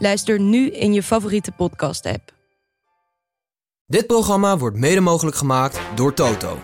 Luister 0.00 0.40
nu 0.40 0.70
in 0.70 0.92
je 0.92 1.02
favoriete 1.02 1.52
podcast-app. 1.52 2.32
Dit 3.86 4.06
programma 4.06 4.58
wordt 4.58 4.76
mede 4.76 5.00
mogelijk 5.00 5.36
gemaakt 5.36 5.80
door 5.94 6.14
Toto. 6.14 6.58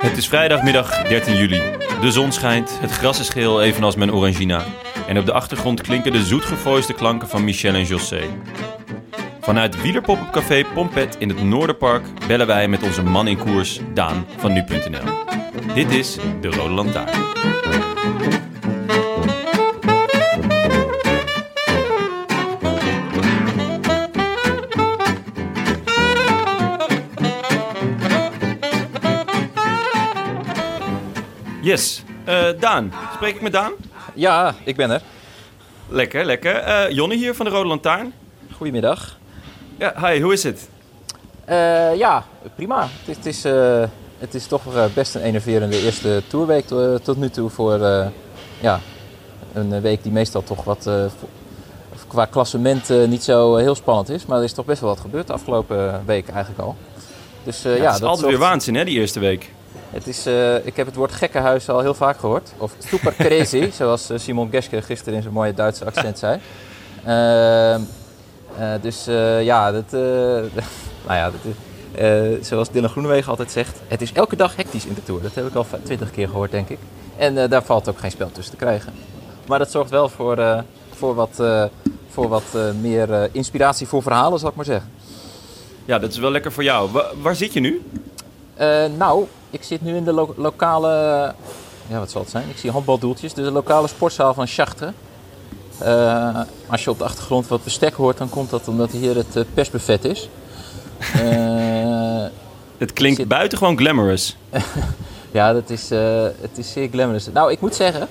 Het 0.00 0.16
is 0.16 0.28
vrijdagmiddag 0.28 1.02
13 1.02 1.36
juli. 1.36 1.85
De 2.00 2.10
zon 2.10 2.32
schijnt, 2.32 2.78
het 2.80 2.90
gras 2.90 3.20
is 3.20 3.28
geel 3.28 3.62
evenals 3.62 3.96
mijn 3.96 4.12
orangina. 4.12 4.64
En 5.06 5.18
op 5.18 5.26
de 5.26 5.32
achtergrond 5.32 5.80
klinken 5.80 6.12
de 6.12 6.24
zoetgevoiste 6.24 6.92
klanken 6.92 7.28
van 7.28 7.44
Michel 7.44 7.74
en 7.74 7.84
José. 7.84 8.22
Vanuit 9.40 9.82
wielerpop-up 9.82 10.30
café 10.30 10.64
Pompet 10.74 11.16
in 11.18 11.28
het 11.28 11.42
Noorderpark 11.42 12.02
bellen 12.26 12.46
wij 12.46 12.68
met 12.68 12.82
onze 12.82 13.02
man 13.02 13.28
in 13.28 13.38
koers, 13.38 13.80
Daan 13.94 14.26
van 14.36 14.52
nu.nl. 14.52 15.14
Dit 15.74 15.90
is 15.90 16.16
de 16.40 16.48
Rode 16.48 16.74
Lantaarn. 16.74 17.24
Yes, 31.66 32.02
Eh, 32.24 32.44
Daan. 32.60 32.92
Spreek 33.14 33.34
ik 33.34 33.40
met 33.40 33.52
Daan? 33.52 33.72
Ja, 34.14 34.54
ik 34.64 34.76
ben 34.76 34.90
er. 34.90 35.02
Lekker, 35.88 36.24
lekker. 36.24 36.92
Jonne 36.92 37.14
hier 37.14 37.34
van 37.34 37.44
de 37.46 37.50
Rode 37.50 37.68
Lantaarn. 37.68 38.12
Goedemiddag. 38.56 39.18
Ja, 39.78 39.94
hi, 40.08 40.20
hoe 40.22 40.32
is 40.32 40.42
het? 40.42 40.68
Eh, 41.44 41.94
ja, 41.96 42.24
prima. 42.54 42.88
Het, 43.04 43.08
is- 43.08 43.16
het 43.16 43.26
is, 43.26 43.42
het 44.18 44.34
is 44.34 44.46
toch 44.46 44.62
best 44.94 45.14
een 45.14 45.20
enerverende 45.22 45.82
eerste 45.82 46.22
tourweek 46.26 46.66
to- 46.66 46.98
tot 46.98 47.16
nu 47.16 47.30
toe 47.30 47.50
voor 47.50 47.78
ja, 48.60 48.80
een 49.52 49.80
week 49.80 50.02
die 50.02 50.12
meestal 50.12 50.42
toch 50.42 50.64
wat 50.64 50.90
qua 52.08 52.24
klassement 52.24 52.88
niet 52.88 53.24
zo 53.24 53.56
heel 53.56 53.74
spannend 53.74 54.08
is. 54.10 54.26
Maar 54.26 54.38
er 54.38 54.44
is 54.44 54.52
toch 54.52 54.64
best 54.64 54.80
wel 54.80 54.90
wat 54.90 55.00
gebeurd 55.00 55.26
de 55.26 55.32
afgelopen 55.32 56.02
week 56.06 56.28
eigenlijk 56.28 56.60
al. 56.60 56.76
Dus 57.44 57.62
ja, 57.62 57.70
Ja, 57.70 57.76
het 57.84 57.94
is 57.94 58.00
dat 58.00 58.08
altijd 58.08 58.28
weer 58.28 58.38
waanzin, 58.38 58.74
hè, 58.74 58.84
die 58.84 58.98
eerste 58.98 59.20
week. 59.20 59.52
Het 59.90 60.06
is, 60.06 60.26
eh, 60.26 60.66
ik 60.66 60.76
heb 60.76 60.86
het 60.86 60.94
woord 60.94 61.12
gekkenhuis 61.12 61.68
al 61.68 61.80
heel 61.80 61.94
vaak 61.94 62.18
gehoord. 62.18 62.52
Of 62.58 62.74
super 62.78 63.14
crazy, 63.14 63.70
zoals 63.78 64.10
eh, 64.10 64.18
Simon 64.18 64.50
Geske 64.50 64.82
gisteren 64.82 65.14
in 65.14 65.22
zijn 65.22 65.34
mooie 65.34 65.54
Duitse 65.54 65.84
accent 65.84 66.18
zei. 66.18 66.38
Ehm, 67.04 67.80
eh, 68.58 68.72
dus 68.80 69.04
ja, 69.40 69.72
dat, 69.72 69.90
nou 71.06 71.18
ja 71.18 71.30
dat 71.30 71.40
is, 71.42 72.48
zoals 72.48 72.70
Dylan 72.70 72.90
Groenewegen 72.90 73.30
altijd 73.30 73.50
zegt, 73.50 73.80
het 73.88 74.02
is 74.02 74.12
elke 74.12 74.36
dag 74.36 74.56
hectisch 74.56 74.86
in 74.86 74.94
de 74.94 75.02
Tour. 75.02 75.22
Dat 75.22 75.34
heb 75.34 75.46
ik 75.46 75.54
al 75.54 75.66
twintig 75.82 76.10
keer 76.10 76.28
gehoord, 76.28 76.50
denk 76.50 76.68
ik. 76.68 76.78
En 77.16 77.48
daar 77.48 77.62
valt 77.62 77.88
ook 77.88 77.98
geen 77.98 78.10
spel 78.10 78.32
tussen 78.32 78.58
te 78.58 78.64
krijgen. 78.64 78.92
Maar 79.46 79.58
dat 79.58 79.70
zorgt 79.70 79.90
wel 79.90 80.08
voor, 80.08 80.64
voor 80.94 81.14
wat, 81.14 81.42
voor 82.08 82.28
wat 82.28 82.44
meer 82.80 83.28
inspiratie 83.32 83.86
voor 83.86 84.02
verhalen, 84.02 84.38
zal 84.38 84.48
ik 84.48 84.54
maar 84.54 84.64
zeggen. 84.64 84.90
Ja, 85.84 85.98
dat 85.98 86.10
is 86.10 86.18
wel 86.18 86.30
lekker 86.30 86.52
voor 86.52 86.64
jou. 86.64 86.90
Wa- 86.90 87.10
waar 87.22 87.36
zit 87.36 87.52
je 87.52 87.60
nu? 87.60 87.82
Nou, 88.96 89.26
ik 89.50 89.62
zit 89.62 89.82
nu 89.82 89.96
in 89.96 90.04
de 90.04 90.12
lo- 90.12 90.34
lokale. 90.36 90.88
Ja, 91.88 91.98
wat 91.98 92.10
zal 92.10 92.20
het 92.20 92.30
zijn? 92.30 92.48
Ik 92.48 92.58
zie 92.58 92.70
handbaldoeltjes. 92.70 93.34
Dus 93.34 93.44
de 93.44 93.50
lokale 93.50 93.86
sportzaal 93.88 94.34
van 94.34 94.46
Chartres. 94.46 94.90
Eh, 95.78 96.40
als 96.66 96.84
je 96.84 96.90
op 96.90 96.98
de 96.98 97.04
achtergrond 97.04 97.48
wat 97.48 97.64
bestek 97.64 97.94
hoort, 97.94 98.18
dan 98.18 98.28
komt 98.28 98.50
dat 98.50 98.68
omdat 98.68 98.90
hier 98.90 99.16
het 99.16 99.36
eh, 99.36 99.42
persbuffet 99.54 100.04
is. 100.04 100.28
Eh, 101.14 102.24
Het 102.78 102.92
klinkt 102.92 103.18
Zit- 103.18 103.28
buitengewoon 103.28 103.76
glamorous. 103.78 104.36
ja, 105.30 105.52
dat 105.52 105.70
is, 105.70 105.88
het 106.40 106.50
is 106.58 106.72
zeer 106.72 106.88
glamorous. 106.88 107.28
Nou, 107.32 107.52
ik 107.52 107.60
moet 107.60 107.74
zeggen, 107.74 108.08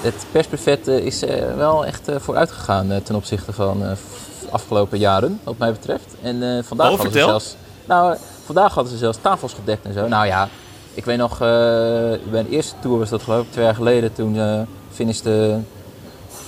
het 0.00 0.14
persbuffet 0.32 0.86
is 0.86 1.20
wel 1.56 1.86
echt 1.86 2.08
vooruit 2.16 2.50
gegaan 2.50 3.00
ten 3.04 3.14
opzichte 3.14 3.52
van 3.52 3.82
f- 3.96 4.46
afgelopen 4.50 4.98
jaren, 4.98 5.40
wat 5.44 5.58
mij 5.58 5.72
betreft. 5.72 6.14
En 6.22 6.64
vandaag 6.64 6.90
Oh, 6.90 6.94
hadden 6.94 7.12
ze 7.12 7.18
vertel. 7.18 7.28
zelfs, 7.28 7.56
nou, 7.84 8.16
vandaag 8.46 8.74
hadden 8.74 8.92
ze 8.92 8.98
zelfs 8.98 9.18
tafels 9.20 9.52
gedekt 9.52 9.84
en 9.84 9.92
zo. 9.92 10.08
Nou 10.08 10.26
ja, 10.26 10.48
ik 10.94 11.04
weet 11.04 11.18
nog, 11.18 11.32
eh, 11.32 11.38
bij 12.30 12.42
de 12.42 12.48
eerste 12.48 12.74
tour 12.80 12.98
was 12.98 13.08
dat 13.08 13.22
geloof 13.22 13.44
ik 13.44 13.50
twee 13.52 13.64
jaar 13.64 13.74
geleden. 13.74 14.12
Toen 14.12 14.38
eh 14.38 14.60
finishte, 14.92 15.60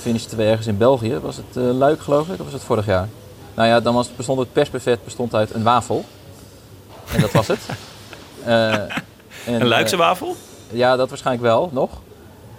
finishten 0.00 0.36
we 0.36 0.44
ergens 0.44 0.66
in 0.66 0.78
België. 0.78 1.18
Was 1.18 1.36
het 1.36 1.56
eh, 1.56 1.62
Luik 1.62 2.00
geloof 2.00 2.28
ik, 2.28 2.38
of 2.38 2.44
was 2.44 2.52
het 2.52 2.62
vorig 2.64 2.86
jaar? 2.86 3.08
Nou 3.54 3.68
ja, 3.68 3.80
dan 3.80 3.94
was, 3.94 4.08
bestond 4.16 4.38
het 4.38 4.52
persbuffet 4.52 5.04
bestond 5.04 5.34
uit 5.34 5.54
een 5.54 5.62
wafel. 5.62 6.04
En 7.12 7.20
dat 7.20 7.32
was 7.32 7.46
het. 7.46 7.58
En, 9.46 9.60
Een 9.60 9.66
Luikse 9.66 9.96
wafel? 9.96 10.36
ja, 10.70 10.96
dat 10.96 11.08
waarschijnlijk 11.08 11.46
wel, 11.46 11.70
nog. 11.72 11.90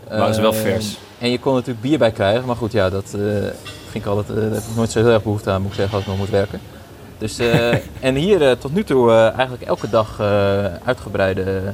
Maar 0.10 0.34
ze 0.34 0.42
wel 0.42 0.54
vers. 0.54 0.98
En 1.20 1.30
je 1.30 1.40
kon 1.40 1.54
natuurlijk 1.54 1.82
bier 1.82 1.98
bij 1.98 2.12
krijgen. 2.12 2.46
Maar 2.46 2.56
goed, 2.56 2.72
ja, 2.72 2.90
dat 2.90 3.10
vind 3.90 4.06
ik 4.06 4.06
altijd, 4.06 4.28
daar 4.28 4.52
heb 4.52 4.64
ik 4.70 4.76
nooit 4.76 4.92
zo 4.92 5.00
heel 5.00 5.10
erg 5.10 5.24
behoefte 5.24 5.52
aan, 5.52 5.62
moet 5.62 5.72
ik 5.72 5.78
zeggen, 5.78 5.94
als 5.94 6.04
ik 6.04 6.10
nog 6.10 6.18
moet 6.18 6.30
werken. 6.30 6.62
Dus, 7.20 7.40
eh, 7.40 7.74
en 8.08 8.16
hier 8.16 8.50
eh, 8.50 8.52
tot 8.52 8.74
nu 8.74 8.84
toe 8.84 9.12
eh, 9.12 9.24
eigenlijk 9.24 9.64
elke 9.64 9.90
dag 9.90 10.20
uitgebreide 10.84 11.74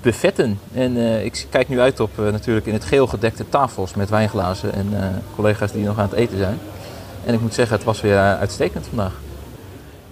buffetten. 0.00 0.60
En 0.74 0.96
ik 1.24 1.46
kijk 1.50 1.68
nu 1.68 1.80
uit 1.80 2.00
op 2.00 2.10
natuurlijk 2.16 2.66
in 2.66 2.72
het 2.72 2.84
geel 2.84 3.06
gedekte 3.06 3.48
tafels 3.48 3.94
met 3.94 4.10
wijnglazen 4.10 4.72
en 4.72 5.22
collega's 5.34 5.72
die 5.72 5.84
nog 5.84 5.98
aan 5.98 6.08
het 6.08 6.18
eten 6.18 6.38
zijn. 6.38 6.58
En 7.24 7.34
ik 7.34 7.40
moet 7.40 7.54
zeggen, 7.54 7.76
het 7.76 7.84
was 7.84 8.00
weer 8.00 8.18
uitstekend 8.18 8.86
vandaag. 8.86 9.12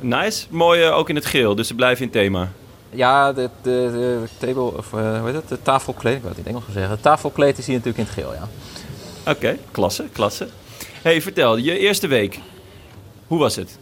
Nice. 0.01 0.47
Mooi 0.51 0.85
ook 0.85 1.09
in 1.09 1.15
het 1.15 1.27
geel, 1.27 1.55
dus 1.55 1.67
ze 1.67 1.75
blijven 1.75 2.05
in 2.05 2.11
thema. 2.11 2.49
Ja, 2.91 3.33
de, 3.33 3.51
de, 3.63 3.71
de 3.93 4.47
table, 4.47 4.77
of 4.77 4.91
hoe 4.91 5.21
heet 5.25 5.35
het, 5.35 5.49
de 5.49 5.63
tafelkleed, 5.63 6.17
ik 6.17 6.23
wou 6.23 6.35
het 6.35 6.39
in 6.39 6.45
het 6.45 6.53
Engels 6.53 6.73
zeggen. 6.73 6.91
Het 6.91 7.03
tafelkleed 7.03 7.59
is 7.59 7.67
hier 7.67 7.77
natuurlijk 7.77 8.09
in 8.09 8.15
het 8.15 8.25
geel, 8.25 8.33
ja. 8.35 8.49
Oké, 9.33 9.57
klasse, 9.71 10.05
klasse. 10.13 10.49
hey, 11.03 11.23
vertel, 11.23 11.57
je 11.57 11.79
eerste 11.79 12.07
week. 12.07 12.41
Hoe 13.27 13.39
was 13.39 13.57
het? 13.57 13.79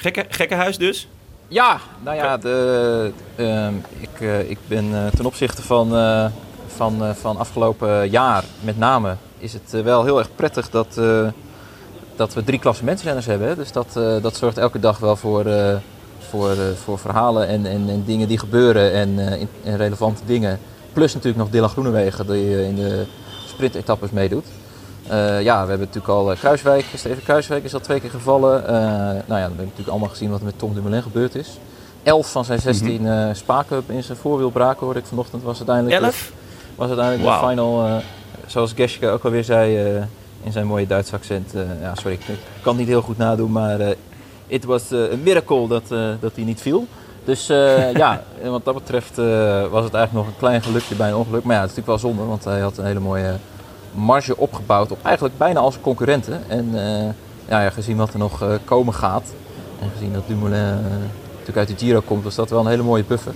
Gekke, 0.00 0.24
gekkenhuis 0.28 0.78
dus? 0.78 1.08
Ja, 1.48 1.80
nou 2.02 2.16
ja, 2.16 2.36
de, 2.36 3.12
ehm, 3.36 3.74
ik, 3.98 4.20
eh, 4.20 4.50
ik 4.50 4.58
ben 4.66 4.94
eh, 4.94 5.06
ten 5.06 5.26
opzichte 5.26 5.62
van, 5.62 5.96
eh, 5.96 6.26
van, 6.66 7.14
van 7.14 7.36
afgelopen 7.36 8.10
jaar 8.10 8.44
met 8.60 8.78
name, 8.78 9.16
is 9.38 9.52
het 9.52 9.82
wel 9.82 10.04
heel 10.04 10.18
erg 10.18 10.28
prettig 10.36 10.70
dat, 10.70 11.00
dat 12.16 12.34
we 12.34 12.44
drie 12.44 12.58
klassementsrenners 12.58 13.26
hebben. 13.26 13.56
Dus 13.56 13.72
dat, 13.72 13.92
dat 14.22 14.36
zorgt 14.36 14.58
elke 14.58 14.78
dag 14.80 14.98
wel 14.98 15.16
voor, 15.16 15.44
voor, 16.18 16.56
voor 16.84 16.98
verhalen 16.98 17.48
en, 17.48 17.66
en, 17.66 17.88
en 17.88 18.02
dingen 18.06 18.28
die 18.28 18.38
gebeuren 18.38 18.92
en, 18.92 19.18
in- 19.18 19.48
en 19.64 19.76
relevante 19.76 20.22
dingen. 20.26 20.58
Plus 20.92 21.14
natuurlijk 21.14 21.42
nog 21.42 21.50
Dylan 21.52 21.68
Groenewegen 21.68 22.26
die 22.26 22.64
in 22.66 22.74
de 22.74 23.06
sprintetappes 23.46 24.10
meedoet. 24.10 24.44
Eh, 25.08 25.42
ja, 25.42 25.62
we 25.62 25.68
hebben 25.68 25.86
natuurlijk 25.86 26.08
al 26.08 26.32
eh, 26.32 26.38
Kruiswijk, 26.38 26.84
Steven 26.94 27.22
Kruiswijk 27.22 27.64
is 27.64 27.74
al 27.74 27.80
twee 27.80 28.00
keer 28.00 28.10
gevallen. 28.10 28.66
Eh, 28.66 28.74
nou 28.74 29.12
ja, 29.12 29.22
dan 29.26 29.36
hebben 29.38 29.56
we 29.56 29.62
natuurlijk 29.62 29.88
allemaal 29.88 30.08
gezien 30.08 30.30
wat 30.30 30.38
er 30.38 30.44
met 30.44 30.58
Tom 30.58 30.74
Dumoulin 30.74 31.02
gebeurd 31.02 31.34
is. 31.34 31.58
11 32.02 32.30
van 32.30 32.44
zijn 32.44 32.60
16 32.60 33.06
eh 33.06 33.28
spaken 33.32 33.84
in 33.86 34.02
zijn 34.02 34.18
voorwiel 34.18 34.50
braken, 34.50 34.84
hoorde 34.84 35.00
ik 35.00 35.06
vanochtend. 35.06 35.42
Was 35.42 35.56
uiteindelijk, 35.56 36.02
Elf? 36.02 36.32
was 36.74 36.88
uiteindelijk 36.88 37.40
de 37.40 37.46
final, 37.46 38.00
zoals 38.46 38.72
Geske 38.72 39.08
ook 39.08 39.24
alweer 39.24 39.44
zei 39.44 39.76
in 40.42 40.52
zijn 40.52 40.66
mooie 40.66 40.86
Duitse 40.86 41.14
accent. 41.14 41.52
ja, 41.80 41.94
sorry, 41.94 42.12
ik, 42.12 42.28
ik 42.28 42.38
kan 42.60 42.72
het 42.72 42.80
niet 42.80 42.88
heel 42.88 43.02
goed 43.02 43.18
nadoen, 43.18 43.52
maar 43.52 43.80
it 44.46 44.64
was 44.64 44.92
a 44.92 45.08
miracle 45.22 45.68
dat, 45.68 45.88
dat 46.20 46.32
hij 46.34 46.44
niet 46.44 46.60
viel. 46.60 46.86
Dus 47.24 47.46
ja, 48.02 48.22
wat 48.44 48.64
dat 48.64 48.74
betreft 48.74 49.16
was 49.70 49.84
het 49.84 49.94
eigenlijk 49.94 50.12
nog 50.12 50.26
een 50.26 50.38
klein 50.38 50.62
gelukje 50.62 50.94
bij 50.94 51.08
een 51.08 51.16
ongeluk. 51.16 51.44
Maar 51.44 51.56
ja, 51.56 51.60
het 51.62 51.70
is 51.70 51.76
natuurlijk 51.76 52.02
wel 52.02 52.12
zonde, 52.12 52.28
want 52.28 52.44
hij 52.44 52.60
had 52.60 52.78
een 52.78 52.86
hele 52.86 53.00
mooie 53.00 53.34
marge 53.98 54.36
opgebouwd 54.36 54.90
op 54.90 54.98
eigenlijk 55.02 55.38
bijna 55.38 55.60
al 55.60 55.70
zijn 55.70 55.82
concurrenten. 55.82 56.42
En 56.48 56.68
eh, 56.74 57.14
ja, 57.48 57.62
ja, 57.62 57.70
gezien 57.70 57.96
wat 57.96 58.12
er 58.12 58.18
nog 58.18 58.42
eh, 58.42 58.54
komen 58.64 58.94
gaat 58.94 59.32
en 59.80 59.90
gezien 59.90 60.12
dat 60.12 60.26
Dumoulin 60.26 60.58
eh, 60.58 60.74
natuurlijk 61.30 61.56
uit 61.56 61.68
de 61.68 61.86
Giro 61.86 62.00
komt, 62.00 62.24
was 62.24 62.34
dat 62.34 62.50
wel 62.50 62.60
een 62.60 62.66
hele 62.66 62.82
mooie 62.82 63.04
buffer. 63.04 63.34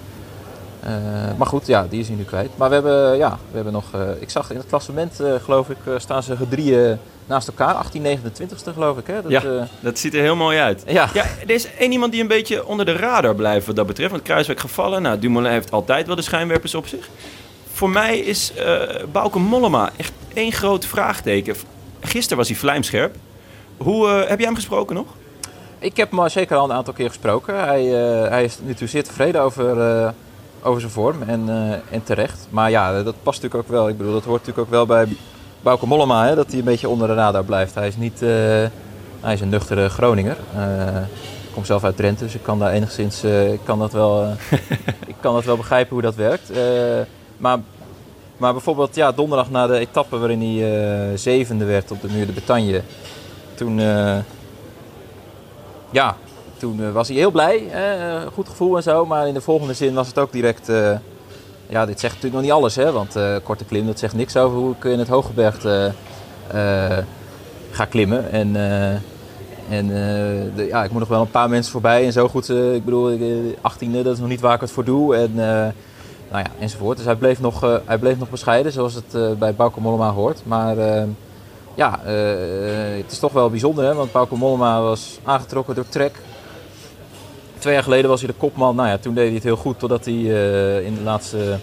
maar 1.37 1.47
goed, 1.47 1.67
ja, 1.67 1.87
die 1.91 2.00
is 2.00 2.09
hij 2.09 2.17
nu 2.17 2.25
kwijt. 2.25 2.50
Maar 2.56 2.69
we 2.69 2.75
hebben, 2.75 3.17
ja, 3.17 3.38
we 3.50 3.55
hebben 3.55 3.73
nog, 3.73 3.85
ik 4.19 4.31
zag 4.31 4.50
in 4.50 4.56
het 4.56 4.67
klassement, 4.67 5.20
geloof 5.43 5.70
ik, 5.70 5.79
staan 5.97 6.23
ze 6.23 6.49
drieën 6.49 6.99
naast 7.26 7.49
elkaar. 7.49 7.87
1829ste 7.87 8.73
geloof 8.73 8.99
ik. 8.99 9.06
Hè? 9.06 9.23
Dat, 9.23 9.31
ja, 9.31 9.69
dat 9.81 9.99
ziet 9.99 10.15
er 10.15 10.20
heel 10.20 10.37
mooi 10.37 10.58
uit. 10.58 10.82
Ja. 10.87 11.08
ja. 11.15 11.25
Er 11.25 11.50
is 11.50 11.67
één 11.79 11.93
iemand 11.93 12.12
die 12.12 12.20
een 12.20 12.29
beetje 12.29 12.67
onder 12.67 12.87
de 12.87 12.93
radar 12.93 13.35
blijft 13.35 13.67
wat 13.67 13.76
dat 13.76 13.87
betreft. 13.87 14.11
Want 14.11 14.23
Kruiswijk 14.23 14.61
gevallen. 14.61 15.03
Nou, 15.03 15.19
Dumoulin 15.19 15.53
heeft 15.53 15.70
altijd 15.70 16.06
wel 16.06 16.17
de 16.17 16.23
schijnwerpers 16.23 16.75
op 16.75 16.87
zich. 16.87 17.08
Voor 17.73 17.91
mij 17.91 18.19
is 18.19 18.53
uh, 18.59 18.83
Bauke 19.13 19.39
Mollema 19.39 19.91
echt 19.97 20.13
één 20.35 20.53
groot 20.53 20.87
vraagteken. 20.87 21.55
Gisteren 22.01 22.39
was 22.39 22.49
hij 22.49 22.57
vlijmscherp. 22.57 23.17
Hoe, 23.77 24.09
uh, 24.09 24.29
heb 24.29 24.39
jij 24.39 24.47
hem 24.47 24.55
gesproken 24.55 24.95
nog? 24.95 25.07
Ik 25.79 25.97
heb 25.97 26.11
hem 26.11 26.29
zeker 26.29 26.57
al 26.57 26.65
een 26.65 26.77
aantal 26.77 26.95
keer 26.95 27.09
gesproken. 27.09 27.65
Hij, 27.65 27.85
hij 28.29 28.45
is 28.45 28.59
nu 28.63 28.89
zeer 28.89 29.05
tevreden 29.05 29.41
over, 29.41 29.77
over 30.63 30.81
zijn 30.81 30.93
vorm 30.93 31.23
en, 31.23 31.49
en 31.91 32.03
terecht. 32.05 32.47
Maar 32.51 32.71
ja, 32.71 33.03
dat 33.03 33.15
past 33.23 33.43
natuurlijk 33.43 33.71
ook 33.71 33.77
wel. 33.77 33.89
Ik 33.89 33.97
bedoel, 33.97 34.13
dat 34.13 34.25
hoort 34.25 34.41
natuurlijk 34.47 34.67
ook 34.67 34.75
wel 34.75 34.87
bij 34.87 35.07
Bauke 35.61 35.87
Mollema, 35.87 36.27
hè, 36.27 36.35
dat 36.35 36.47
hij 36.49 36.59
een 36.59 36.65
beetje 36.65 36.89
onder 36.89 37.09
de 37.09 37.15
radar 37.15 37.45
blijft. 37.45 37.75
Hij 37.75 37.87
is, 37.87 37.97
niet, 37.97 38.21
hij 39.21 39.33
is 39.33 39.41
een 39.41 39.49
nuchtere 39.49 39.89
Groninger. 39.89 40.37
ik 41.47 41.53
kom 41.55 41.65
zelf 41.65 41.85
uit 41.85 41.97
Drenthe, 41.97 42.25
dus 42.25 42.35
ik 42.35 42.43
kan 42.43 42.59
daar 42.59 42.73
enigszins 42.73 43.25
ik 43.25 43.61
kan 43.65 43.79
dat 43.79 43.93
wel, 43.93 44.37
ik 45.13 45.17
kan 45.21 45.35
dat 45.35 45.45
wel 45.45 45.57
begrijpen 45.57 45.93
hoe 45.93 46.03
dat 46.03 46.15
werkt. 46.15 46.51
Maar 47.43 47.59
maar 48.43 48.53
bijvoorbeeld 48.53 48.94
ja, 48.94 49.12
donderdag 49.12 49.50
na 49.50 49.67
de 49.67 49.79
etappe 49.79 50.19
waarin 50.19 50.41
hij 50.41 51.11
uh, 51.11 51.19
zevende 51.19 51.65
werd 51.65 51.91
op 51.91 52.00
de 52.00 52.09
muur 52.09 52.27
de 52.27 52.33
Bretagne. 52.33 52.83
Toen, 53.55 53.79
uh, 53.79 54.17
ja, 55.91 56.17
toen 56.56 56.81
uh, 56.81 56.93
was 56.93 57.09
hij 57.09 57.17
heel 57.17 57.31
blij. 57.31 57.71
goed 58.35 58.49
gevoel 58.49 58.77
en 58.77 58.83
zo. 58.83 59.06
Maar 59.06 59.29
in 59.29 59.35
de 59.35 59.41
volgende 59.41 59.75
zin 59.75 59.94
was 59.94 60.06
het 60.06 60.19
ook 60.19 60.33
direct... 60.33 60.67
ja, 61.67 61.87
dit 61.87 62.00
zegt 62.00 62.15
natuurlijk 62.15 62.33
nog 62.33 62.43
niet 62.43 62.53
alles. 62.53 62.77
Hè, 62.77 62.93
want 62.93 63.17
korte 63.43 63.65
klim, 63.65 63.87
dat 63.87 63.99
zegt 63.99 64.15
niks 64.15 64.37
over 64.37 64.59
hoe 64.59 64.75
ik 64.79 64.85
in 64.85 64.99
het 64.99 65.09
Hooggebergte 65.09 65.93
ga 67.71 67.85
klimmen. 67.89 68.31
En... 68.31 68.56
En 69.69 69.87
de, 70.56 70.67
ja, 70.69 70.85
ik 70.85 70.91
moet 70.91 71.00
nog 71.00 71.09
wel 71.09 71.21
een 71.21 71.31
paar 71.31 71.49
mensen 71.49 71.73
voorbij 71.73 72.05
en 72.05 72.12
zo 72.12 72.29
goed. 72.29 72.49
ik 72.49 72.85
bedoel, 72.85 73.19
18e, 73.56 74.03
dat 74.03 74.12
is 74.12 74.19
nog 74.19 74.29
niet 74.29 74.41
waar 74.41 74.55
ik 74.55 74.61
het 74.61 74.71
voor 74.71 74.85
doe. 74.85 75.17
En 75.17 75.35
nou 76.32 76.44
ja, 76.44 76.50
enzovoort. 76.61 76.96
Dus 76.96 77.06
hij 77.06 77.14
bleef 77.14 77.40
nog, 77.40 77.64
uh, 77.64 77.76
hij 77.84 77.99
bleef 77.99 78.19
nog 78.19 78.31
bescheiden, 78.31 78.73
zoals 78.73 78.94
het 78.94 79.14
uh, 79.14 79.32
bij 79.32 79.55
Bauke 79.55 79.81
Mollema 79.81 80.11
hoort. 80.11 80.40
Maar 80.44 80.76
uh, 80.76 81.02
ja, 81.75 82.00
het 82.96 83.12
is 83.12 83.19
toch 83.19 83.32
wel 83.32 83.50
bijzonder, 83.50 83.84
hè? 83.84 83.94
want 83.94 84.12
Bauke 84.12 84.37
Mollema 84.37 84.81
was 84.81 85.19
aangetrokken 85.25 85.75
door 85.75 85.88
Trek. 85.88 86.14
Twee 87.58 87.75
jaar 87.75 87.82
geleden 87.82 88.11
was 88.11 88.20
hij 88.20 88.31
de 88.31 88.37
kopman. 88.38 88.76
Nou 88.76 88.88
ja, 88.88 88.99
toen 88.99 89.14
deed 89.14 89.25
hij 89.25 89.34
het 89.34 89.43
heel 89.43 89.56
goed, 89.56 89.79
totdat 89.79 90.05
hij 90.05 90.14
in 90.84 90.94
de 90.94 91.00
laatste 91.02 91.58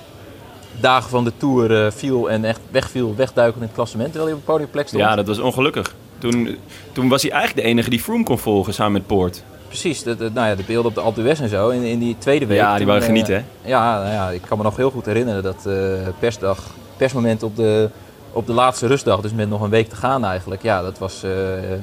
dagen 0.79 1.09
van 1.09 1.23
de 1.23 1.31
Tour 1.37 1.91
viel 1.91 2.29
en 2.29 2.45
echt 2.45 2.59
wegviel, 2.71 3.15
wegduikend 3.15 3.61
in 3.61 3.67
het 3.67 3.75
klassement, 3.75 4.11
terwijl 4.11 4.31
hij 4.31 4.39
op 4.39 4.45
het 4.45 4.55
podiumplek 4.55 4.87
stond. 4.87 5.03
Ja, 5.03 5.15
dat 5.15 5.27
was 5.27 5.39
ongelukkig. 5.39 5.95
Toen, 6.17 6.57
toen 6.91 7.09
was 7.09 7.21
hij 7.21 7.31
eigenlijk 7.31 7.65
de 7.65 7.71
enige 7.71 7.89
die 7.89 7.99
Froome 7.99 8.23
kon 8.23 8.39
volgen 8.39 8.73
samen 8.73 8.91
met 8.91 9.07
Poort. 9.07 9.43
Precies, 9.69 10.03
de, 10.03 10.15
nou 10.33 10.47
ja, 10.47 10.55
de 10.55 10.63
beelden 10.63 10.89
op 10.89 10.95
de 10.95 11.01
Alpe 11.01 11.29
en 11.29 11.49
zo. 11.49 11.69
In, 11.69 11.83
in 11.83 11.99
die 11.99 12.15
tweede 12.17 12.45
week. 12.45 12.57
Ja, 12.57 12.77
die 12.77 12.85
waren 12.85 13.01
genieten, 13.01 13.35
hè? 13.35 13.69
Ja, 13.69 14.01
nou 14.01 14.13
ja, 14.13 14.29
ik 14.29 14.41
kan 14.41 14.57
me 14.57 14.63
nog 14.63 14.75
heel 14.75 14.91
goed 14.91 15.05
herinneren 15.05 15.43
dat 15.43 15.63
uh, 15.67 15.73
persdag, 16.19 16.63
persmoment 16.97 17.43
op 17.43 17.55
de, 17.55 17.89
op 18.31 18.45
de 18.45 18.53
laatste 18.53 18.87
rustdag, 18.87 19.21
dus 19.21 19.33
met 19.33 19.49
nog 19.49 19.61
een 19.61 19.69
week 19.69 19.89
te 19.89 19.95
gaan 19.95 20.25
eigenlijk. 20.25 20.61
Ja, 20.61 20.81
dat 20.81 20.97
was 20.97 21.23
uh, 21.23 21.31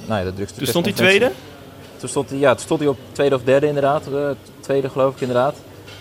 nou 0.06 0.18
ja, 0.18 0.24
de 0.24 0.34
drukste 0.34 0.58
Toen 0.58 0.66
stond 0.66 0.84
hij 0.84 0.94
tweede? 0.94 1.30
Toen 1.96 2.08
stond 2.08 2.30
hij, 2.30 2.38
ja, 2.38 2.50
toen 2.50 2.64
stond 2.64 2.80
hij 2.80 2.88
op 2.88 2.98
tweede 3.12 3.34
of 3.34 3.42
derde 3.42 3.66
inderdaad. 3.66 4.02
Uh, 4.12 4.28
tweede 4.60 4.88
geloof 4.88 5.14
ik 5.14 5.20
inderdaad. 5.20 5.54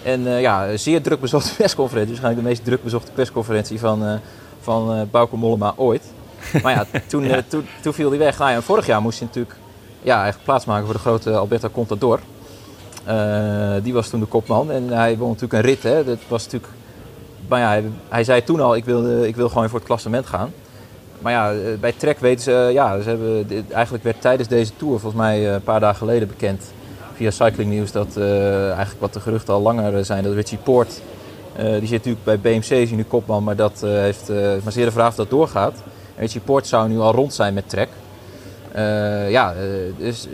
En 0.03 0.21
ja, 0.21 0.77
zeer 0.77 1.01
druk 1.01 1.19
bezochte 1.19 1.55
persconferentie. 1.63 2.11
Waarschijnlijk 2.11 2.43
de 2.43 2.53
meest 2.53 2.65
druk 2.65 2.83
bezochte 2.83 3.11
persconferentie 3.11 3.79
van, 3.79 4.19
van 4.61 5.07
Bauke 5.11 5.35
Mollema 5.35 5.73
ooit. 5.75 6.03
Maar 6.63 6.73
ja, 6.73 6.85
toen, 7.07 7.31
toen, 7.47 7.67
toen 7.81 7.93
viel 7.93 8.09
hij 8.09 8.19
weg. 8.19 8.37
Nou 8.37 8.51
ja, 8.51 8.61
vorig 8.61 8.85
jaar 8.85 9.01
moest 9.01 9.19
hij 9.19 9.27
natuurlijk 9.27 9.55
ja, 10.05 10.15
eigenlijk 10.15 10.43
plaatsmaken 10.43 10.85
voor 10.85 10.93
de 10.93 10.99
grote 10.99 11.31
Alberto 11.31 11.69
Contador. 11.69 12.19
Uh, 13.07 13.73
die 13.83 13.93
was 13.93 14.09
toen 14.09 14.19
de 14.19 14.25
kopman 14.25 14.71
en 14.71 14.89
hij 14.89 15.17
won 15.17 15.27
natuurlijk 15.27 15.53
een 15.53 15.69
rit. 15.69 15.83
Hè. 15.83 16.03
Dat 16.03 16.17
was 16.27 16.43
natuurlijk, 16.43 16.73
maar 17.47 17.59
ja, 17.59 17.81
hij, 18.09 18.23
zei 18.23 18.43
toen 18.43 18.59
al, 18.59 18.75
ik 18.75 18.85
wil, 18.85 19.23
ik 19.23 19.35
wil 19.35 19.49
gewoon 19.49 19.69
voor 19.69 19.79
het 19.79 19.87
klassement 19.87 20.25
gaan. 20.25 20.51
Maar 21.19 21.31
ja, 21.31 21.51
eh, 21.51 21.57
bij 21.79 21.91
Trek 21.91 22.19
weten 22.19 22.43
ze, 22.43 22.69
ja, 22.73 23.01
ze 23.01 23.09
hebben, 23.09 23.47
eigenlijk 23.71 24.03
werd 24.03 24.21
tijdens 24.21 24.47
deze 24.47 24.71
Tour, 24.77 24.99
volgens 24.99 25.21
mij 25.21 25.47
eh, 25.47 25.53
een 25.53 25.63
paar 25.63 25.79
dagen 25.79 25.97
geleden 25.97 26.27
bekend, 26.27 26.63
via 27.13 27.31
Cycling 27.31 27.73
News, 27.73 27.91
dat 27.91 28.17
eigenlijk 28.17 28.99
wat 28.99 29.13
de 29.13 29.19
geruchten 29.19 29.53
al 29.53 29.61
langer 29.61 30.05
zijn, 30.05 30.23
dat 30.23 30.33
Richie 30.33 30.57
Poort, 30.57 31.01
die 31.57 31.87
zit 31.87 32.05
natuurlijk 32.05 32.23
bij 32.23 32.39
BMC, 32.39 32.69
is 32.69 32.91
nu 32.91 33.03
kopman, 33.03 33.43
maar 33.43 33.55
dat 33.55 33.81
heeft 33.81 34.29
maar 34.63 34.71
zeer 34.71 34.85
de 34.85 34.91
vraag 34.91 35.09
of 35.09 35.15
dat 35.15 35.29
doorgaat. 35.29 35.73
En 36.15 36.21
Richie 36.21 36.41
Poort 36.41 36.67
zou 36.67 36.89
nu 36.89 36.99
al 36.99 37.13
rond 37.13 37.33
zijn 37.33 37.53
met 37.53 37.69
Trek. 37.69 37.89
Uh, 38.75 39.29
ja, 39.29 39.53
uh, 39.53 39.61
dus 39.97 40.27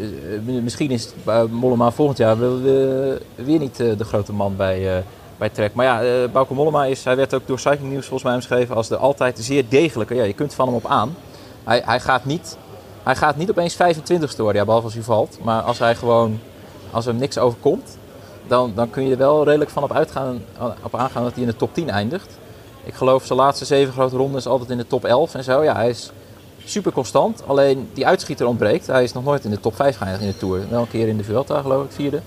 uh, 0.46 0.62
misschien 0.62 0.92
is 0.92 1.10
Mollema 1.50 1.92
volgend 1.92 2.18
jaar 2.18 2.38
weer 3.36 3.60
niet 3.60 3.78
de 3.78 4.04
grote 4.04 4.34
man 4.34 4.56
bij, 4.56 5.04
bij 5.38 5.50
Trek. 5.50 5.74
Maar 5.74 5.86
ja, 5.86 6.28
Bauke 6.28 6.54
Mollema 6.54 6.86
is, 6.86 7.04
hij 7.04 7.16
werd 7.16 7.34
ook 7.34 7.48
door 7.48 7.60
Cycling 7.60 7.94
News 7.94 8.06
volgens 8.06 8.24
mij 8.24 8.34
omschreven 8.34 8.76
als 8.76 8.88
de 8.88 8.98
altijd 8.98 9.40
zeer 9.40 9.66
degelijke. 9.70 10.16
Ja, 10.16 10.24
je 10.24 10.34
kunt 10.34 10.54
van 10.54 10.68
hem 10.68 10.76
op 10.76 10.86
aan. 10.86 11.16
Hij, 11.64 11.82
hij, 11.86 12.00
gaat, 12.00 12.26
niet, 12.26 12.58
hij 13.04 13.16
gaat 13.16 13.36
niet 13.36 13.50
opeens 13.50 13.76
25 13.76 14.38
worden, 14.38 14.56
ja, 14.56 14.66
behalve 14.66 14.86
als 14.86 14.96
hij 14.96 15.04
valt. 15.04 15.38
Maar 15.44 15.62
als 15.62 15.80
hij 15.80 15.96
gewoon, 15.96 16.40
als 16.92 17.06
hem 17.06 17.16
niks 17.16 17.38
overkomt, 17.38 17.98
dan, 18.48 18.72
dan 18.76 18.90
kun 18.90 19.06
je 19.06 19.12
er 19.12 19.18
wel 19.18 19.44
redelijk 19.44 19.70
van 19.72 19.84
op, 19.84 19.94
uitgaan, 19.94 20.42
op 20.84 20.96
aangaan 20.96 21.24
dat 21.24 21.34
hij 21.34 21.42
in 21.42 21.50
de 21.50 21.56
top 21.56 21.74
10 21.74 21.90
eindigt. 21.90 22.40
Ik 22.84 22.94
geloof 22.94 23.26
zijn 23.26 23.40
laatste 23.40 23.66
zeven 23.66 23.94
grote 23.94 24.18
rondes 24.18 24.48
altijd 24.48 24.70
in 24.70 24.78
de 24.78 24.88
top 24.88 25.06
11 25.06 25.36
en 25.36 25.44
zo. 25.44 25.64
Ja, 25.64 25.76
hij 25.76 25.90
is 25.90 26.12
super 26.66 26.92
constant. 26.92 27.44
Alleen 27.48 27.90
die 27.94 28.08
uitschieter 28.08 28.46
ontbreekt. 28.46 28.88
Hij 28.88 29.04
is 29.04 29.14
nog 29.14 29.24
nooit 29.24 29.44
in 29.44 29.50
de 29.50 29.60
top 29.60 29.76
5 29.76 29.98
geëindigd 29.98 30.24
in 30.24 30.30
de 30.30 30.38
Tour. 30.38 30.62
Wel 30.70 30.82
een 30.82 30.88
keer 30.88 31.08
in 31.08 31.18
de 31.18 31.24
Vuelta 31.24 31.62
geloof 31.62 31.86
ik, 31.86 31.92
vierde. 31.92 32.22